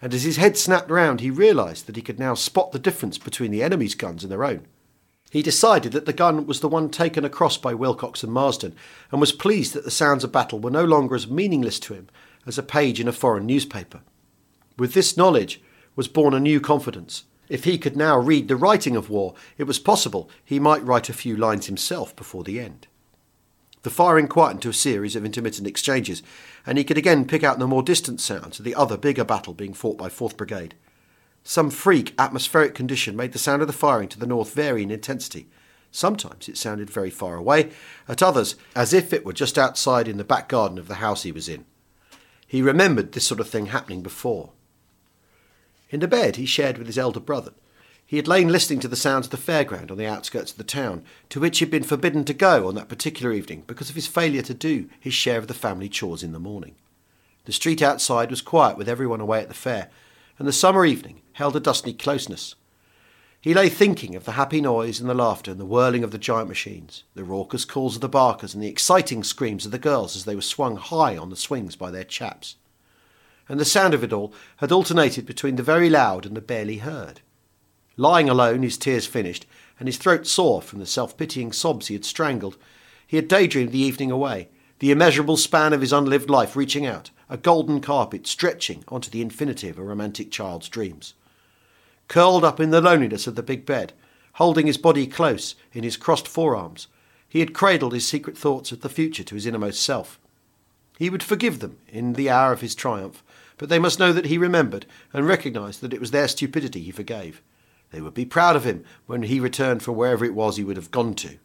[0.00, 3.18] and as his head snapped round, he realised that he could now spot the difference
[3.18, 4.66] between the enemy's guns and their own.
[5.30, 8.74] He decided that the gun was the one taken across by Wilcox and Marsden,
[9.10, 12.08] and was pleased that the sounds of battle were no longer as meaningless to him
[12.46, 14.00] as a page in a foreign newspaper.
[14.78, 15.60] With this knowledge
[15.96, 17.24] was born a new confidence.
[17.48, 21.08] If he could now read the writing of war, it was possible he might write
[21.08, 22.86] a few lines himself before the end.
[23.82, 26.22] The firing quietened to a series of intermittent exchanges,
[26.66, 29.54] and he could again pick out the more distant sounds of the other bigger battle
[29.54, 30.74] being fought by 4th Brigade.
[31.48, 34.90] Some freak atmospheric condition made the sound of the firing to the north vary in
[34.90, 35.48] intensity.
[35.90, 37.70] Sometimes it sounded very far away,
[38.06, 41.22] at others as if it were just outside in the back garden of the house
[41.22, 41.64] he was in.
[42.46, 44.50] He remembered this sort of thing happening before.
[45.88, 47.54] In the bed he shared with his elder brother,
[48.04, 50.64] he had lain listening to the sounds of the fairground on the outskirts of the
[50.64, 53.94] town, to which he had been forbidden to go on that particular evening because of
[53.94, 56.74] his failure to do his share of the family chores in the morning.
[57.46, 59.88] The street outside was quiet with everyone away at the fair,
[60.38, 62.56] and the summer evening held a dusty closeness.
[63.40, 66.18] He lay thinking of the happy noise and the laughter and the whirling of the
[66.18, 70.16] giant machines, the raucous calls of the barkers and the exciting screams of the girls
[70.16, 72.56] as they were swung high on the swings by their chaps.
[73.48, 76.78] And the sound of it all had alternated between the very loud and the barely
[76.78, 77.20] heard.
[77.96, 79.46] Lying alone, his tears finished,
[79.78, 82.56] and his throat sore from the self pitying sobs he had strangled,
[83.06, 84.48] he had daydreamed the evening away,
[84.80, 89.22] the immeasurable span of his unlived life reaching out, a golden carpet stretching onto the
[89.22, 91.14] infinity of a romantic child's dreams.
[92.08, 93.92] Curled up in the loneliness of the big bed,
[94.34, 96.88] holding his body close in his crossed forearms,
[97.28, 100.18] he had cradled his secret thoughts of the future to his innermost self.
[100.98, 103.22] He would forgive them in the hour of his triumph,
[103.58, 106.90] but they must know that he remembered and recognized that it was their stupidity he
[106.90, 107.42] forgave.
[107.90, 110.76] They would be proud of him when he returned from wherever it was he would
[110.76, 111.38] have gone to.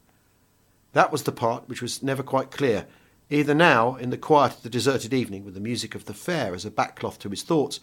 [0.94, 2.86] That was the part which was never quite clear,
[3.30, 6.54] either now, in the quiet of the deserted evening, with the music of the fair
[6.54, 7.80] as a backcloth to his thoughts,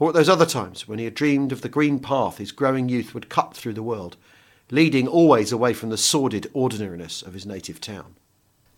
[0.00, 2.88] or at those other times when he had dreamed of the green path his growing
[2.88, 4.16] youth would cut through the world,
[4.70, 8.16] leading always away from the sordid ordinariness of his native town.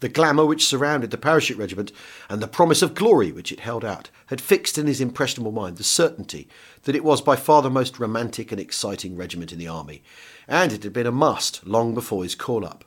[0.00, 1.92] The glamour which surrounded the parachute regiment
[2.28, 5.76] and the promise of glory which it held out had fixed in his impressionable mind
[5.76, 6.48] the certainty
[6.82, 10.02] that it was by far the most romantic and exciting regiment in the army,
[10.48, 12.84] and it had been a must long before his call up.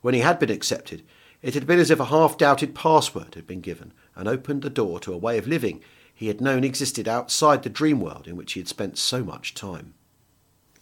[0.00, 1.02] When he had been accepted,
[1.42, 4.70] it had been as if a half doubted password had been given and opened the
[4.70, 5.82] door to a way of living
[6.14, 9.54] he had known existed outside the dream world in which he had spent so much
[9.54, 9.94] time.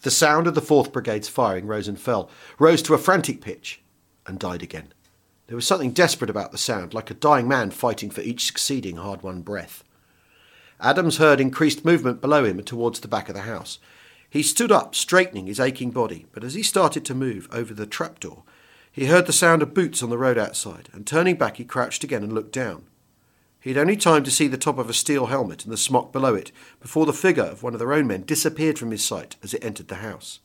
[0.01, 3.81] The sound of the 4th Brigade's firing rose and fell, rose to a frantic pitch,
[4.27, 4.93] and died again.
[5.47, 8.97] There was something desperate about the sound, like a dying man fighting for each succeeding
[8.97, 9.83] hard won breath.
[10.79, 13.79] Adams heard increased movement below him and towards the back of the house.
[14.29, 17.85] He stood up, straightening his aching body, but as he started to move over the
[17.85, 18.43] trapdoor,
[18.91, 22.03] he heard the sound of boots on the road outside, and turning back, he crouched
[22.03, 22.83] again and looked down.
[23.63, 26.11] He had only time to see the top of a steel helmet and the smock
[26.11, 29.37] below it before the figure of one of their own men disappeared from his sight
[29.41, 30.41] as it entered the house.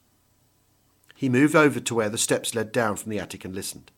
[1.16, 3.90] He moved over to where the steps led down from the attic and listened.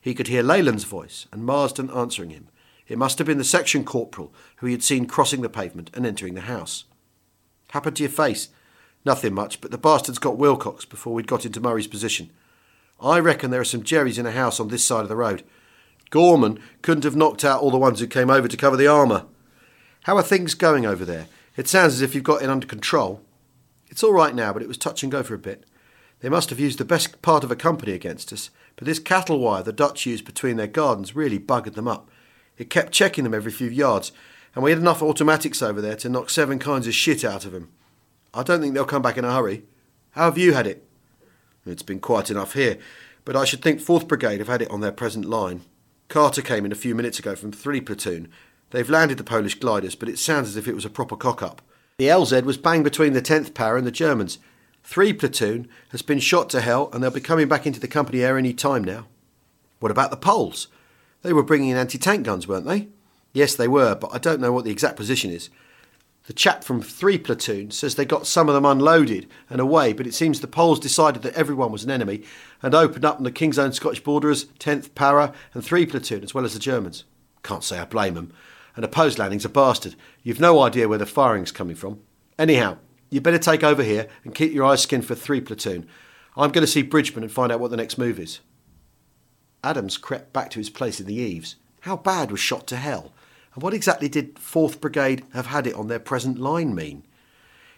[0.00, 2.48] He could hear Leyland's voice and Marsden answering him.
[2.88, 6.04] It must have been the section corporal who he had seen crossing the pavement and
[6.04, 6.86] entering the house.
[7.68, 8.48] Happened to your face?
[9.04, 12.30] Nothing much, but the bastard's got Wilcox before we'd got into Murray's position.
[13.00, 15.44] I reckon there are some Jerrys in a house on this side of the road.
[16.10, 19.26] Gorman couldn't have knocked out all the ones who came over to cover the armour.
[20.04, 21.26] How are things going over there?
[21.56, 23.22] It sounds as if you've got it under control.
[23.88, 25.64] It's all right now, but it was touch and go for a bit.
[26.20, 29.38] They must have used the best part of a company against us, but this cattle
[29.38, 32.10] wire the Dutch used between their gardens really buggered them up.
[32.58, 34.12] It kept checking them every few yards,
[34.54, 37.52] and we had enough automatics over there to knock seven kinds of shit out of
[37.52, 37.70] them.
[38.34, 39.64] I don't think they'll come back in a hurry.
[40.12, 40.86] How have you had it?
[41.66, 42.78] It's been quiet enough here,
[43.24, 45.62] but I should think 4th Brigade have had it on their present line.
[46.10, 48.28] Carter came in a few minutes ago from 3 Platoon.
[48.70, 51.40] They've landed the Polish gliders, but it sounds as if it was a proper cock
[51.40, 51.62] up.
[51.98, 54.38] The LZ was bang between the 10th Para and the Germans.
[54.82, 58.22] 3 Platoon has been shot to hell, and they'll be coming back into the company
[58.22, 59.06] air any time now.
[59.78, 60.66] What about the Poles?
[61.22, 62.88] They were bringing in anti tank guns, weren't they?
[63.32, 65.48] Yes, they were, but I don't know what the exact position is.
[66.26, 70.06] The chap from 3 Platoon says they got some of them unloaded and away, but
[70.06, 72.22] it seems the Poles decided that everyone was an enemy
[72.62, 76.34] and opened up on the King's Own Scottish Borderers, 10th Para, and 3 Platoon, as
[76.34, 77.04] well as the Germans.
[77.42, 78.32] Can't say I blame them.
[78.76, 79.96] And a post landing's a bastard.
[80.22, 82.00] You've no idea where the firing's coming from.
[82.38, 82.76] Anyhow,
[83.08, 85.88] you better take over here and keep your eyes skinned for 3 Platoon.
[86.36, 88.40] I'm going to see Bridgman and find out what the next move is.
[89.64, 91.56] Adams crept back to his place in the eaves.
[91.80, 93.12] How bad was shot to hell?
[93.54, 97.04] And what exactly did 4th Brigade have had it on their present line mean?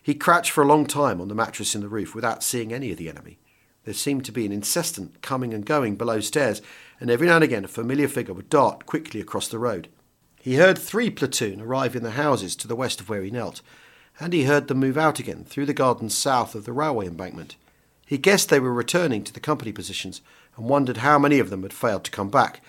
[0.03, 2.91] He crouched for a long time on the mattress in the roof without seeing any
[2.91, 3.39] of the enemy.
[3.85, 6.61] There seemed to be an incessant coming and going below stairs,
[7.01, 9.89] and every now and again a familiar figure would dart quickly across the road.
[10.41, 13.61] He heard three platoon arrive in the houses to the west of where he knelt,
[14.21, 17.57] and he heard them move out again through the gardens south of the railway embankment.
[18.07, 20.21] He guessed they were returning to the company positions
[20.57, 22.61] and wondered how many of them had failed to come back,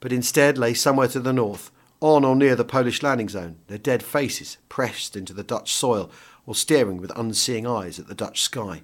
[0.00, 3.78] but instead lay somewhere to the north, on or near the Polish landing zone, their
[3.78, 6.10] dead faces pressed into the Dutch soil
[6.46, 8.82] or staring with unseeing eyes at the Dutch sky.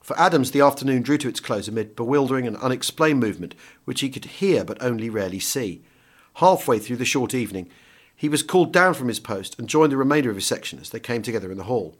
[0.00, 4.08] For Adams, the afternoon drew to its close amid bewildering and unexplained movement which he
[4.08, 5.82] could hear but only rarely see.
[6.34, 7.68] Halfway through the short evening,
[8.16, 10.90] he was called down from his post and joined the remainder of his section as
[10.90, 11.96] they came together in the hall.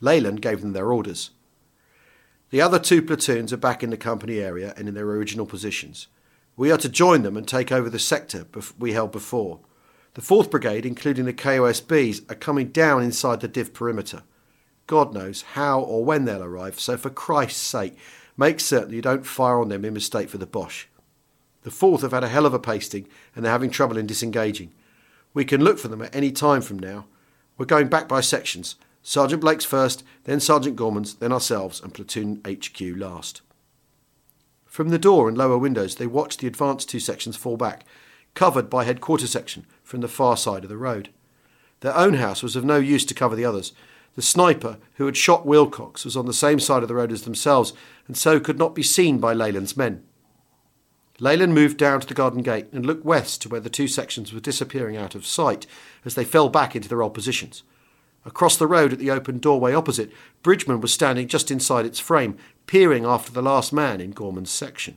[0.00, 1.30] Leyland gave them their orders.
[2.50, 6.08] The other two platoons are back in the company area and in their original positions.
[6.58, 8.44] We are to join them and take over the sector
[8.76, 9.60] we held before.
[10.14, 14.24] The 4th Brigade, including the KOSBs, are coming down inside the div perimeter.
[14.88, 17.96] God knows how or when they'll arrive, so for Christ's sake,
[18.36, 20.88] make certain you don't fire on them in mistake for the Boche.
[21.62, 24.72] The 4th have had a hell of a pasting and they're having trouble in disengaging.
[25.32, 27.06] We can look for them at any time from now.
[27.56, 28.74] We're going back by sections.
[29.04, 33.42] Sergeant Blake's first, then Sergeant Gorman's, then ourselves, and Platoon HQ last.
[34.78, 37.84] From the door and lower windows, they watched the advanced two sections fall back,
[38.34, 41.08] covered by headquarters section from the far side of the road.
[41.80, 43.72] Their own house was of no use to cover the others.
[44.14, 47.22] The sniper who had shot Wilcox was on the same side of the road as
[47.22, 47.72] themselves,
[48.06, 50.04] and so could not be seen by Leyland's men.
[51.18, 54.32] Leyland moved down to the garden gate and looked west to where the two sections
[54.32, 55.66] were disappearing out of sight
[56.04, 57.64] as they fell back into their old positions.
[58.24, 60.12] Across the road at the open doorway opposite,
[60.44, 62.36] Bridgman was standing just inside its frame,
[62.68, 64.96] peering after the last man in Gorman's section.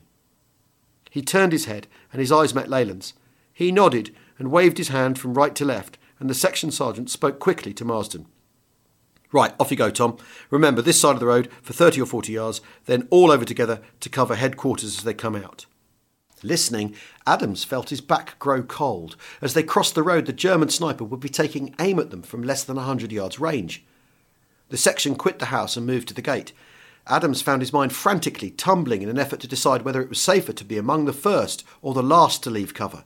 [1.10, 3.14] He turned his head, and his eyes met Leyland's.
[3.52, 7.40] He nodded and waved his hand from right to left, and the section sergeant spoke
[7.40, 8.28] quickly to Marsden.
[9.32, 10.18] Right, off you go, Tom.
[10.50, 13.82] Remember, this side of the road for 30 or 40 yards, then all over together
[14.02, 15.66] to cover headquarters as they come out.
[16.44, 19.16] Listening, Adams felt his back grow cold.
[19.42, 22.44] As they crossed the road, the German sniper would be taking aim at them from
[22.44, 23.84] less than a hundred yards range.
[24.70, 26.52] The section quit the house and moved to the gate.
[27.08, 30.54] Adams found his mind frantically tumbling in an effort to decide whether it was safer
[30.54, 33.04] to be among the first or the last to leave cover.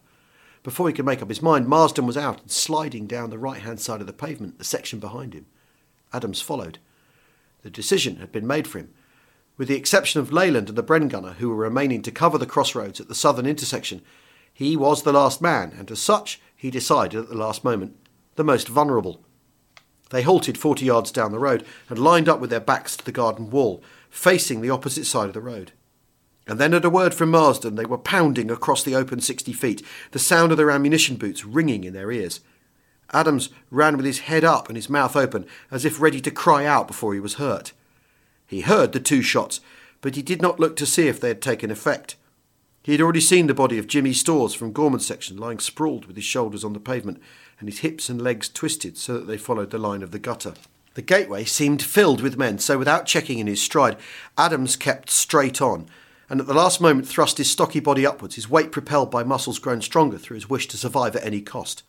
[0.63, 3.61] Before he could make up his mind, Marsden was out and sliding down the right
[3.61, 5.45] hand side of the pavement, the section behind him.
[6.11, 6.79] Adams followed.
[7.61, 8.93] The decision had been made for him.
[9.57, 12.45] With the exception of Leyland and the Bren gunner, who were remaining to cover the
[12.45, 14.01] crossroads at the southern intersection,
[14.53, 17.95] he was the last man, and as such, he decided at the last moment,
[18.35, 19.21] the most vulnerable.
[20.15, 23.11] They halted forty yards down the road and lined up with their backs to the
[23.11, 25.73] garden wall, facing the opposite side of the road.
[26.47, 29.85] And then, at a word from Marsden, they were pounding across the open sixty feet,
[30.11, 32.39] the sound of their ammunition boots ringing in their ears.
[33.11, 36.65] Adams ran with his head up and his mouth open, as if ready to cry
[36.65, 37.73] out before he was hurt.
[38.47, 39.59] He heard the two shots,
[39.99, 42.15] but he did not look to see if they had taken effect.
[42.83, 46.15] He had already seen the body of Jimmy Stores from Gorman's section lying sprawled with
[46.15, 47.21] his shoulders on the pavement
[47.59, 50.53] and his hips and legs twisted so that they followed the line of the gutter.
[50.95, 53.97] The gateway seemed filled with men, so without checking in his stride,
[54.37, 55.87] Adams kept straight on,
[56.29, 59.59] and at the last moment thrust his stocky body upwards, his weight propelled by muscles
[59.59, 61.83] grown stronger through his wish to survive at any cost.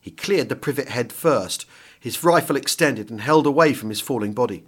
[0.00, 1.64] He cleared the privet head first,
[1.98, 4.64] his rifle extended and held away from his falling body.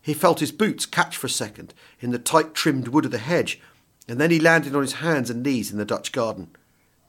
[0.00, 3.18] He felt his boots catch for a second in the tight trimmed wood of the
[3.18, 3.60] hedge,
[4.06, 6.50] and then he landed on his hands and knees in the Dutch garden.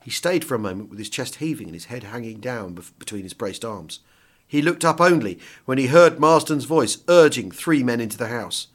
[0.06, 3.24] He stayed for a moment with his chest heaving and his head hanging down between
[3.24, 3.98] his braced arms.
[4.46, 8.68] He looked up only when he heard Marsden's voice urging three men into the house.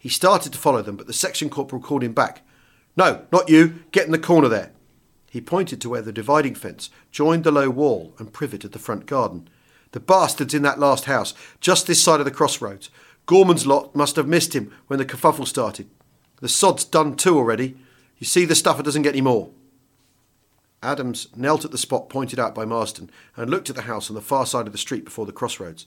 [0.00, 2.44] He started to follow them, but the section corporal called him back.
[2.96, 3.84] No, not you.
[3.92, 4.72] Get in the corner there.
[5.30, 9.06] He pointed to where the dividing fence joined the low wall and privet the front
[9.06, 9.48] garden.
[9.92, 12.90] The bastards in that last house, just this side of the crossroads,
[13.26, 15.88] Gorman's lot must have missed him when the kerfuffle started.
[16.40, 17.76] The sod's done too already.
[18.18, 19.50] You see, the stuffer doesn't get any more.
[20.84, 24.14] Adams knelt at the spot pointed out by Marsden and looked at the house on
[24.14, 25.86] the far side of the street before the crossroads.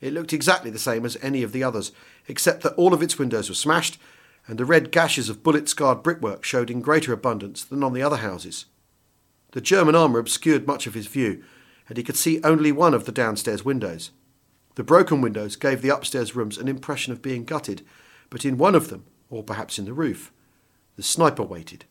[0.00, 1.92] It looked exactly the same as any of the others,
[2.28, 3.98] except that all of its windows were smashed,
[4.46, 8.02] and the red gashes of bullet scarred brickwork showed in greater abundance than on the
[8.02, 8.66] other houses.
[9.52, 11.42] The German armour obscured much of his view,
[11.88, 14.10] and he could see only one of the downstairs windows.
[14.74, 17.82] The broken windows gave the upstairs rooms an impression of being gutted,
[18.28, 20.32] but in one of them, or perhaps in the roof,
[20.96, 21.84] the sniper waited.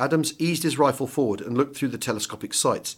[0.00, 2.96] Adams eased his rifle forward and looked through the telescopic sights.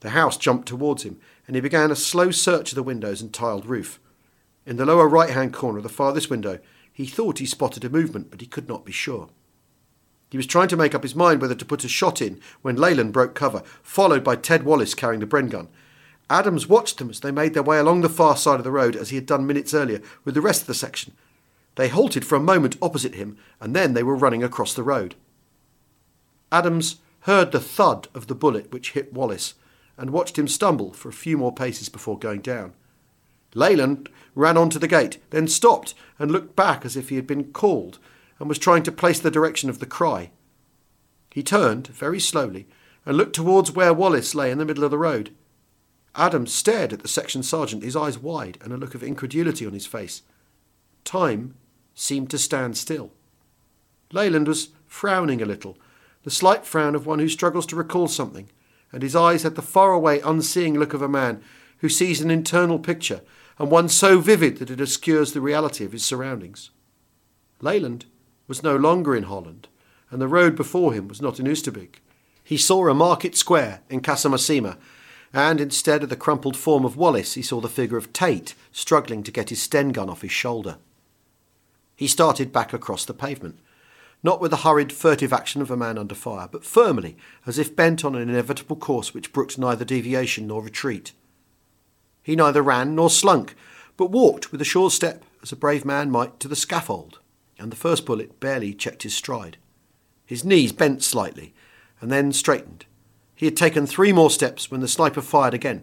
[0.00, 3.32] The house jumped towards him, and he began a slow search of the windows and
[3.32, 3.98] tiled roof.
[4.66, 6.58] In the lower right hand corner of the farthest window,
[6.92, 9.30] he thought he spotted a movement, but he could not be sure.
[10.30, 12.76] He was trying to make up his mind whether to put a shot in when
[12.76, 15.68] Leyland broke cover, followed by Ted Wallace carrying the Bren gun,
[16.32, 18.96] Adams watched them as they made their way along the far side of the road
[18.96, 21.12] as he had done minutes earlier with the rest of the section.
[21.74, 25.14] They halted for a moment opposite him, and then they were running across the road.
[26.52, 29.54] Adams heard the thud of the bullet which hit Wallace,
[29.96, 32.74] and watched him stumble for a few more paces before going down.
[33.54, 37.26] Leyland ran on to the gate, then stopped and looked back as if he had
[37.26, 37.98] been called
[38.38, 40.30] and was trying to place the direction of the cry.
[41.30, 42.66] He turned very slowly
[43.06, 45.34] and looked towards where Wallace lay in the middle of the road.
[46.14, 49.72] Adams stared at the section sergeant, his eyes wide and a look of incredulity on
[49.72, 50.22] his face.
[51.04, 51.54] Time
[51.94, 53.10] seemed to stand still.
[54.12, 55.78] Leyland was frowning a little,
[56.24, 58.48] the slight frown of one who struggles to recall something,
[58.92, 61.42] and his eyes had the far-away, unseeing look of a man
[61.78, 63.22] who sees an internal picture,
[63.58, 66.70] and one so vivid that it obscures the reality of his surroundings.
[67.60, 68.06] Leyland
[68.46, 69.68] was no longer in Holland,
[70.10, 71.96] and the road before him was not in Oosterbeek.
[72.44, 74.76] He saw a market square in Casamassima,
[75.32, 79.22] and instead of the crumpled form of Wallace, he saw the figure of Tate struggling
[79.22, 80.76] to get his Sten gun off his shoulder.
[81.96, 83.58] He started back across the pavement,
[84.22, 87.16] not with the hurried, furtive action of a man under fire, but firmly,
[87.46, 91.12] as if bent on an inevitable course which brooked neither deviation nor retreat.
[92.22, 93.56] He neither ran nor slunk,
[93.96, 97.18] but walked with a sure step, as a brave man might to the scaffold,
[97.58, 99.56] and the first bullet barely checked his stride.
[100.24, 101.52] His knees bent slightly,
[102.00, 102.86] and then straightened.
[103.34, 105.82] He had taken three more steps when the sniper fired again.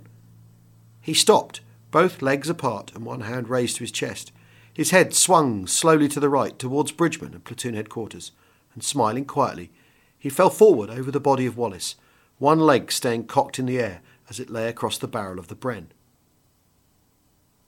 [1.02, 1.60] He stopped,
[1.92, 4.32] both legs apart and one hand raised to his chest.
[4.74, 8.32] His head swung slowly to the right towards Bridgman and platoon headquarters,
[8.74, 9.72] and smiling quietly,
[10.18, 11.96] he fell forward over the body of Wallace,
[12.38, 15.56] one leg staying cocked in the air as it lay across the barrel of the
[15.56, 15.88] Bren.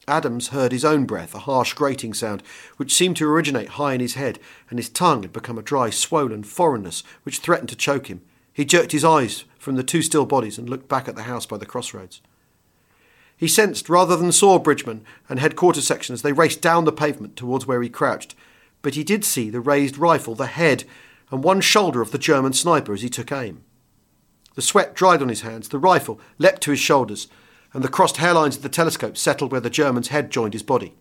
[0.07, 2.43] Adams heard his own breath, a harsh grating sound,
[2.77, 4.39] which seemed to originate high in his head,
[4.69, 8.21] and his tongue had become a dry, swollen foreignness which threatened to choke him.
[8.51, 11.45] He jerked his eyes from the two still bodies and looked back at the house
[11.45, 12.21] by the crossroads.
[13.41, 17.35] He sensed rather than saw Bridgman and headquarters section as they raced down the pavement
[17.35, 18.35] towards where he crouched,
[18.83, 20.83] but he did see the raised rifle, the head,
[21.31, 23.63] and one shoulder of the German sniper as he took aim.
[24.53, 27.27] The sweat dried on his hands, the rifle leapt to his shoulders,
[27.73, 30.93] and the crossed hairlines of the telescope settled where the German's head joined his body.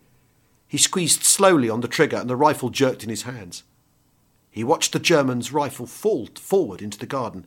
[0.67, 3.61] He squeezed slowly on the trigger and the rifle jerked in his hands.
[4.49, 7.45] He watched the German's rifle fall forward into the garden,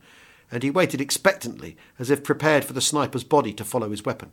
[0.49, 4.31] and he waited expectantly as if prepared for the sniper's body to follow his weapon.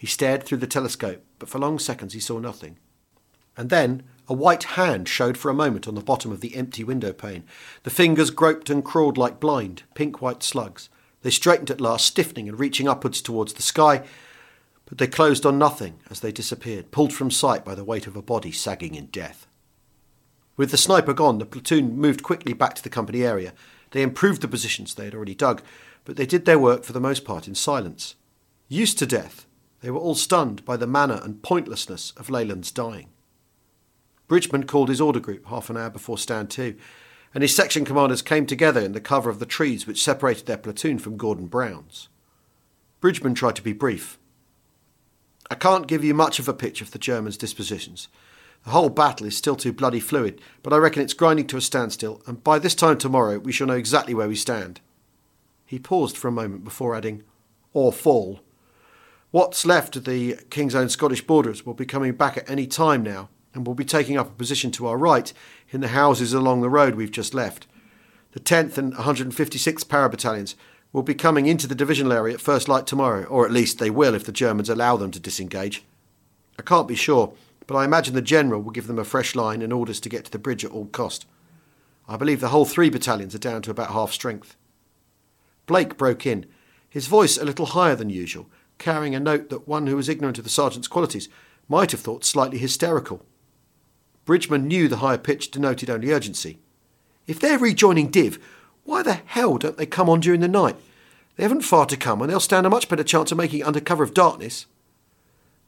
[0.00, 2.78] He stared through the telescope, but for long seconds he saw nothing.
[3.54, 6.82] And then a white hand showed for a moment on the bottom of the empty
[6.82, 7.44] window pane.
[7.82, 10.88] The fingers groped and crawled like blind, pink white slugs.
[11.20, 14.02] They straightened at last, stiffening and reaching upwards towards the sky,
[14.86, 18.16] but they closed on nothing as they disappeared, pulled from sight by the weight of
[18.16, 19.46] a body sagging in death.
[20.56, 23.52] With the sniper gone, the platoon moved quickly back to the company area.
[23.90, 25.60] They improved the positions they had already dug,
[26.06, 28.14] but they did their work for the most part in silence.
[28.66, 29.44] Used to death,
[29.80, 33.08] they were all stunned by the manner and pointlessness of Leyland's dying.
[34.28, 36.76] Bridgman called his order group half an hour before stand two,
[37.34, 40.56] and his section commanders came together in the cover of the trees which separated their
[40.56, 42.08] platoon from Gordon Brown's.
[43.00, 44.18] Bridgman tried to be brief.
[45.50, 48.08] I can't give you much of a picture of the Germans' dispositions.
[48.64, 51.60] The whole battle is still too bloody fluid, but I reckon it's grinding to a
[51.60, 54.80] standstill, and by this time tomorrow we shall know exactly where we stand.
[55.64, 57.22] He paused for a moment before adding,
[57.72, 58.40] or fall.
[59.32, 63.04] What's left of the King's Own Scottish borderers will be coming back at any time
[63.04, 65.32] now, and will be taking up a position to our right
[65.70, 67.68] in the houses along the road we've just left.
[68.32, 70.56] The 10th and 156th Para Battalions
[70.92, 73.88] will be coming into the divisional area at first light tomorrow, or at least they
[73.88, 75.84] will if the Germans allow them to disengage.
[76.58, 77.32] I can't be sure,
[77.68, 80.24] but I imagine the General will give them a fresh line and orders to get
[80.24, 81.24] to the bridge at all cost.
[82.08, 84.56] I believe the whole three battalions are down to about half strength.
[85.66, 86.46] Blake broke in,
[86.88, 88.50] his voice a little higher than usual,
[88.80, 91.28] carrying a note that one who was ignorant of the sergeant's qualities
[91.68, 93.24] might have thought slightly hysterical.
[94.24, 96.58] Bridgman knew the higher pitch denoted only urgency.
[97.28, 98.38] If they're rejoining Div,
[98.84, 100.76] why the hell don't they come on during the night?
[101.36, 103.66] They haven't far to come, and they'll stand a much better chance of making it
[103.66, 104.66] under cover of darkness.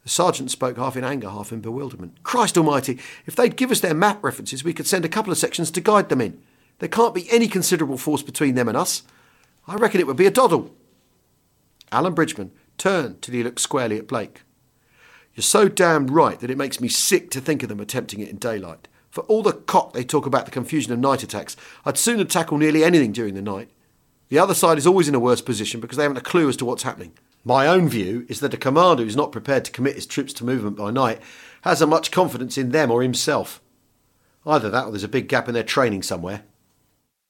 [0.03, 2.23] The sergeant spoke half in anger, half in bewilderment.
[2.25, 5.39] Christ almighty, if they'd give us their map references, we could send a couple of
[5.39, 6.43] sections to guide them in.
[6.81, 9.05] There can't be any considerable force between them and us.
[9.69, 10.75] I reckon it would be a doddle.
[11.93, 12.51] Alan Bridgman
[12.83, 14.43] turned till he looked squarely at Blake.
[15.37, 18.29] You're so damned right that it makes me sick to think of them attempting it
[18.29, 18.89] in daylight.
[19.09, 22.59] For all the cock they talk about the confusion of night attacks, I'd sooner tackle
[22.59, 23.71] nearly anything during the night.
[24.31, 26.57] The other side is always in a worse position because they haven't a clue as
[26.57, 27.13] to what's happening.
[27.45, 30.45] My own view is that a commander who's not prepared to commit his troops to
[30.45, 31.21] movement by night
[31.61, 33.63] has as much confidence in them or himself.
[34.45, 36.43] Either that or there's a big gap in their training somewhere.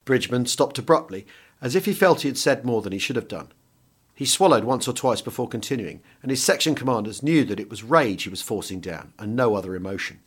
[0.06, 1.26] Bridgman stopped abruptly,
[1.60, 3.52] as if he felt he had said more than he should have done.
[4.14, 7.82] He swallowed once or twice before continuing, and his section commanders knew that it was
[7.82, 10.20] rage he was forcing down, and no other emotion.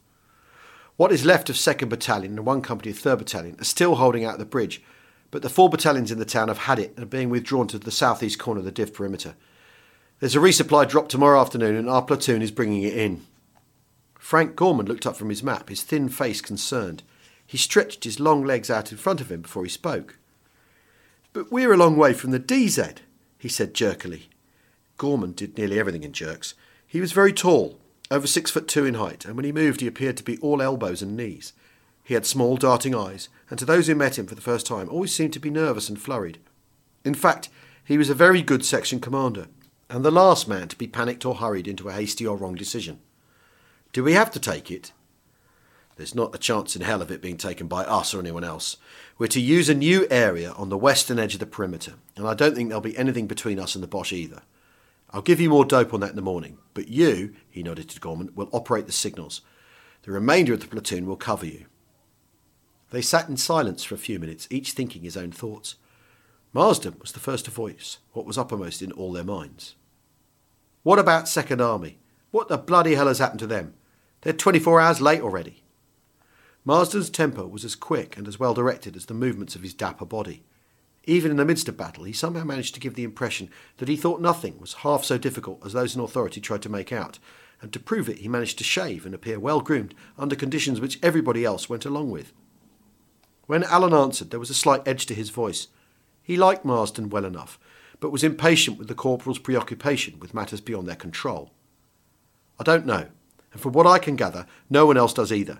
[0.97, 4.23] What is left of 2nd Battalion and one company of 3rd Battalion are still holding
[4.23, 4.81] out the bridge,
[5.29, 7.77] but the four battalions in the town have had it and are being withdrawn to
[7.77, 9.35] the southeast corner of the Div perimeter.
[10.19, 13.25] There's a resupply drop tomorrow afternoon, and our platoon is bringing it in.
[14.17, 17.03] Frank Gorman looked up from his map, his thin face concerned.
[17.45, 20.17] He stretched his long legs out in front of him before he spoke.
[21.33, 22.99] But we're a long way from the DZ,
[23.45, 24.27] he said jerkily.
[24.97, 26.55] Gorman did nearly everything in jerks.
[26.87, 27.77] He was very tall,
[28.09, 30.63] over six foot two in height, and when he moved he appeared to be all
[30.63, 31.53] elbows and knees.
[32.03, 34.89] He had small, darting eyes, and to those who met him for the first time
[34.89, 36.39] always seemed to be nervous and flurried.
[37.03, 37.49] In fact,
[37.83, 39.45] he was a very good section commander,
[39.91, 42.99] and the last man to be panicked or hurried into a hasty or wrong decision.
[43.93, 44.91] Do we have to take it?
[45.95, 48.77] There's not a chance in hell of it being taken by us or anyone else.
[49.17, 52.33] We're to use a new area on the western edge of the perimeter, and I
[52.33, 54.41] don't think there'll be anything between us and the Boche either.
[55.11, 57.99] I'll give you more dope on that in the morning, but you, he nodded to
[58.01, 59.41] Gorman, will operate the signals.
[60.01, 61.65] The remainder of the platoon will cover you.
[62.91, 65.75] They sat in silence for a few minutes, each thinking his own thoughts.
[66.51, 69.75] Marsden was the first to voice what was uppermost in all their minds.
[70.83, 71.99] What about Second Army?
[72.31, 73.73] What the bloody hell has happened to them?
[74.21, 75.63] They're 24 hours late already.
[76.67, 80.05] Marsden's temper was as quick and as well directed as the movements of his dapper
[80.05, 80.43] body.
[81.03, 83.95] Even in the midst of battle, he somehow managed to give the impression that he
[83.95, 87.19] thought nothing was half so difficult as those in authority tried to make out,
[87.61, 90.97] and to prove it, he managed to shave and appear well groomed under conditions which
[91.03, 92.33] everybody else went along with.
[93.45, 95.67] When Alan answered, there was a slight edge to his voice.
[96.23, 97.59] He liked Marsden well enough,
[97.99, 101.51] but was impatient with the corporal's preoccupation with matters beyond their control.
[102.59, 103.05] I don't know,
[103.53, 105.59] and from what I can gather, no one else does either.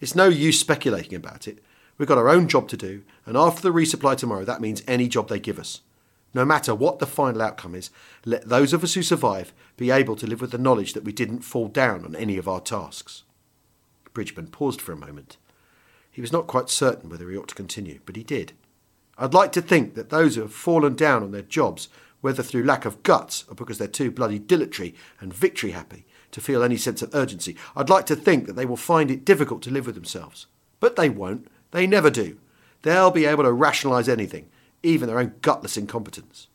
[0.00, 1.62] It's no use speculating about it.
[1.98, 5.06] We've got our own job to do, and after the resupply tomorrow, that means any
[5.06, 5.82] job they give us.
[6.32, 7.90] No matter what the final outcome is,
[8.24, 11.12] let those of us who survive be able to live with the knowledge that we
[11.12, 13.24] didn't fall down on any of our tasks.
[14.14, 15.36] Bridgman paused for a moment.
[16.10, 18.52] He was not quite certain whether he ought to continue, but he did.
[19.18, 21.88] I'd like to think that those who have fallen down on their jobs,
[22.22, 26.40] whether through lack of guts or because they're too bloody dilatory and victory happy to
[26.40, 29.62] feel any sense of urgency, I'd like to think that they will find it difficult
[29.62, 30.46] to live with themselves.
[30.78, 32.38] But they won't, they never do.
[32.82, 34.48] They'll be able to rationalise anything,
[34.82, 36.48] even their own gutless incompetence.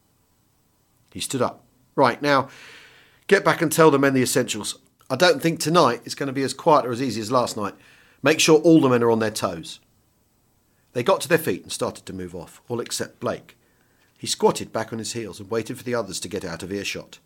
[1.12, 1.64] He stood up.
[1.96, 2.50] Right, now,
[3.28, 4.78] get back and tell the men the essentials.
[5.10, 7.56] I don't think tonight is going to be as quiet or as easy as last
[7.56, 7.76] night.
[8.22, 9.80] Make sure all the men are on their toes.
[10.94, 13.56] They got to their feet and started to move off, all except Blake.
[14.18, 16.72] He squatted back on his heels and waited for the others to get out of
[16.72, 17.20] earshot.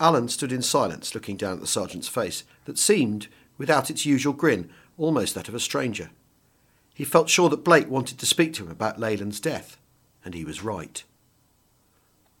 [0.00, 4.32] Alan stood in silence, looking down at the sergeant's face, that seemed, without its usual
[4.32, 6.10] grin, almost that of a stranger.
[6.94, 9.76] He felt sure that Blake wanted to speak to him about Leyland's death,
[10.24, 11.02] and he was right.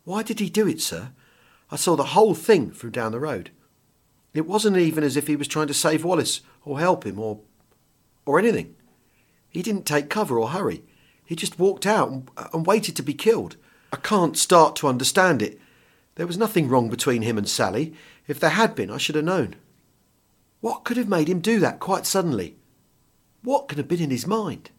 [0.04, 1.10] Why did he do it, sir?
[1.70, 3.50] I saw the whole thing from down the road.
[4.34, 7.40] It wasn't even as if he was trying to save Wallace or help him or
[8.24, 8.74] or anything.
[9.48, 10.82] He didn't take cover or hurry.
[11.24, 13.56] He just walked out and, and waited to be killed.
[13.92, 15.58] I can't start to understand it.
[16.18, 17.94] There was nothing wrong between him and Sally.
[18.26, 19.54] If there had been, I should have known.
[20.60, 22.56] What could have made him do that quite suddenly?
[23.44, 24.70] What could have been in his mind?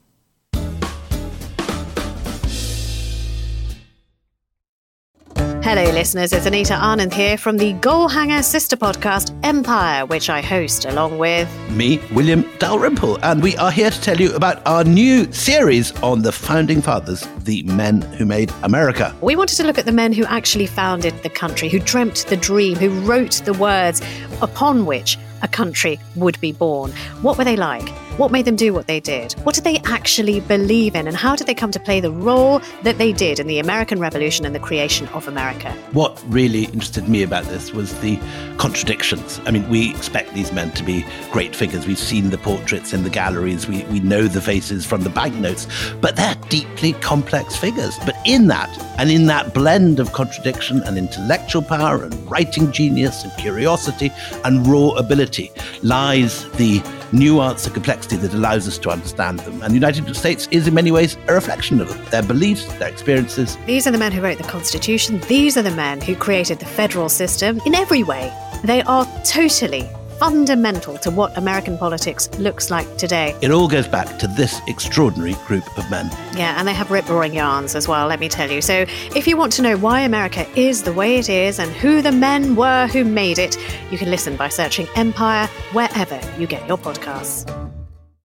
[5.70, 6.34] Hello, listeners.
[6.34, 11.47] It's Anita Anand here from the Goalhanger sister podcast, Empire, which I host along with
[11.70, 16.24] me, William Dalrymple, and we are here to tell you about our new series on
[16.24, 19.15] the founding fathers, the men who made America.
[19.22, 22.38] We wanted to look at the men who actually founded the country, who dreamt the
[22.38, 24.01] dream, who wrote the words
[24.41, 26.91] upon which a country would be born.
[27.22, 27.88] What were they like?
[28.20, 29.32] What made them do what they did?
[29.43, 31.07] What did they actually believe in?
[31.07, 33.97] And how did they come to play the role that they did in the American
[33.97, 35.72] Revolution and the creation of America?
[35.93, 38.20] What really interested me about this was the
[38.57, 39.39] contradictions.
[39.45, 41.88] I mean, we expect these men to be great figures.
[41.88, 45.65] We've seen the portraits in the galleries, we, we know the faces from the banknotes,
[46.01, 47.97] but they're deeply complex figures.
[48.05, 53.24] But in that, and in that blend of contradiction and intellectual power and writing genius
[53.24, 54.11] and curiosity
[54.43, 55.53] and raw ability
[55.84, 57.74] lies the nuance and
[58.10, 59.62] complexity that allows us to understand them.
[59.62, 62.89] And the United States is, in many ways, a reflection of them, their beliefs, their
[62.89, 63.57] experiences.
[63.66, 65.20] These are the men who wrote the Constitution.
[65.28, 68.32] These are the men who created the federal system in every way.
[68.64, 69.88] They are totally
[70.20, 73.34] fundamental to what American politics looks like today.
[73.41, 76.10] It all goes back to this extraordinary group of men.
[76.36, 78.62] Yeah, and they have rip roaring yarns as well, let me tell you.
[78.62, 78.86] So
[79.16, 82.12] if you want to know why America is the way it is and who the
[82.12, 83.55] men were who made it,
[83.91, 87.68] you can listen by searching Empire wherever you get your podcasts.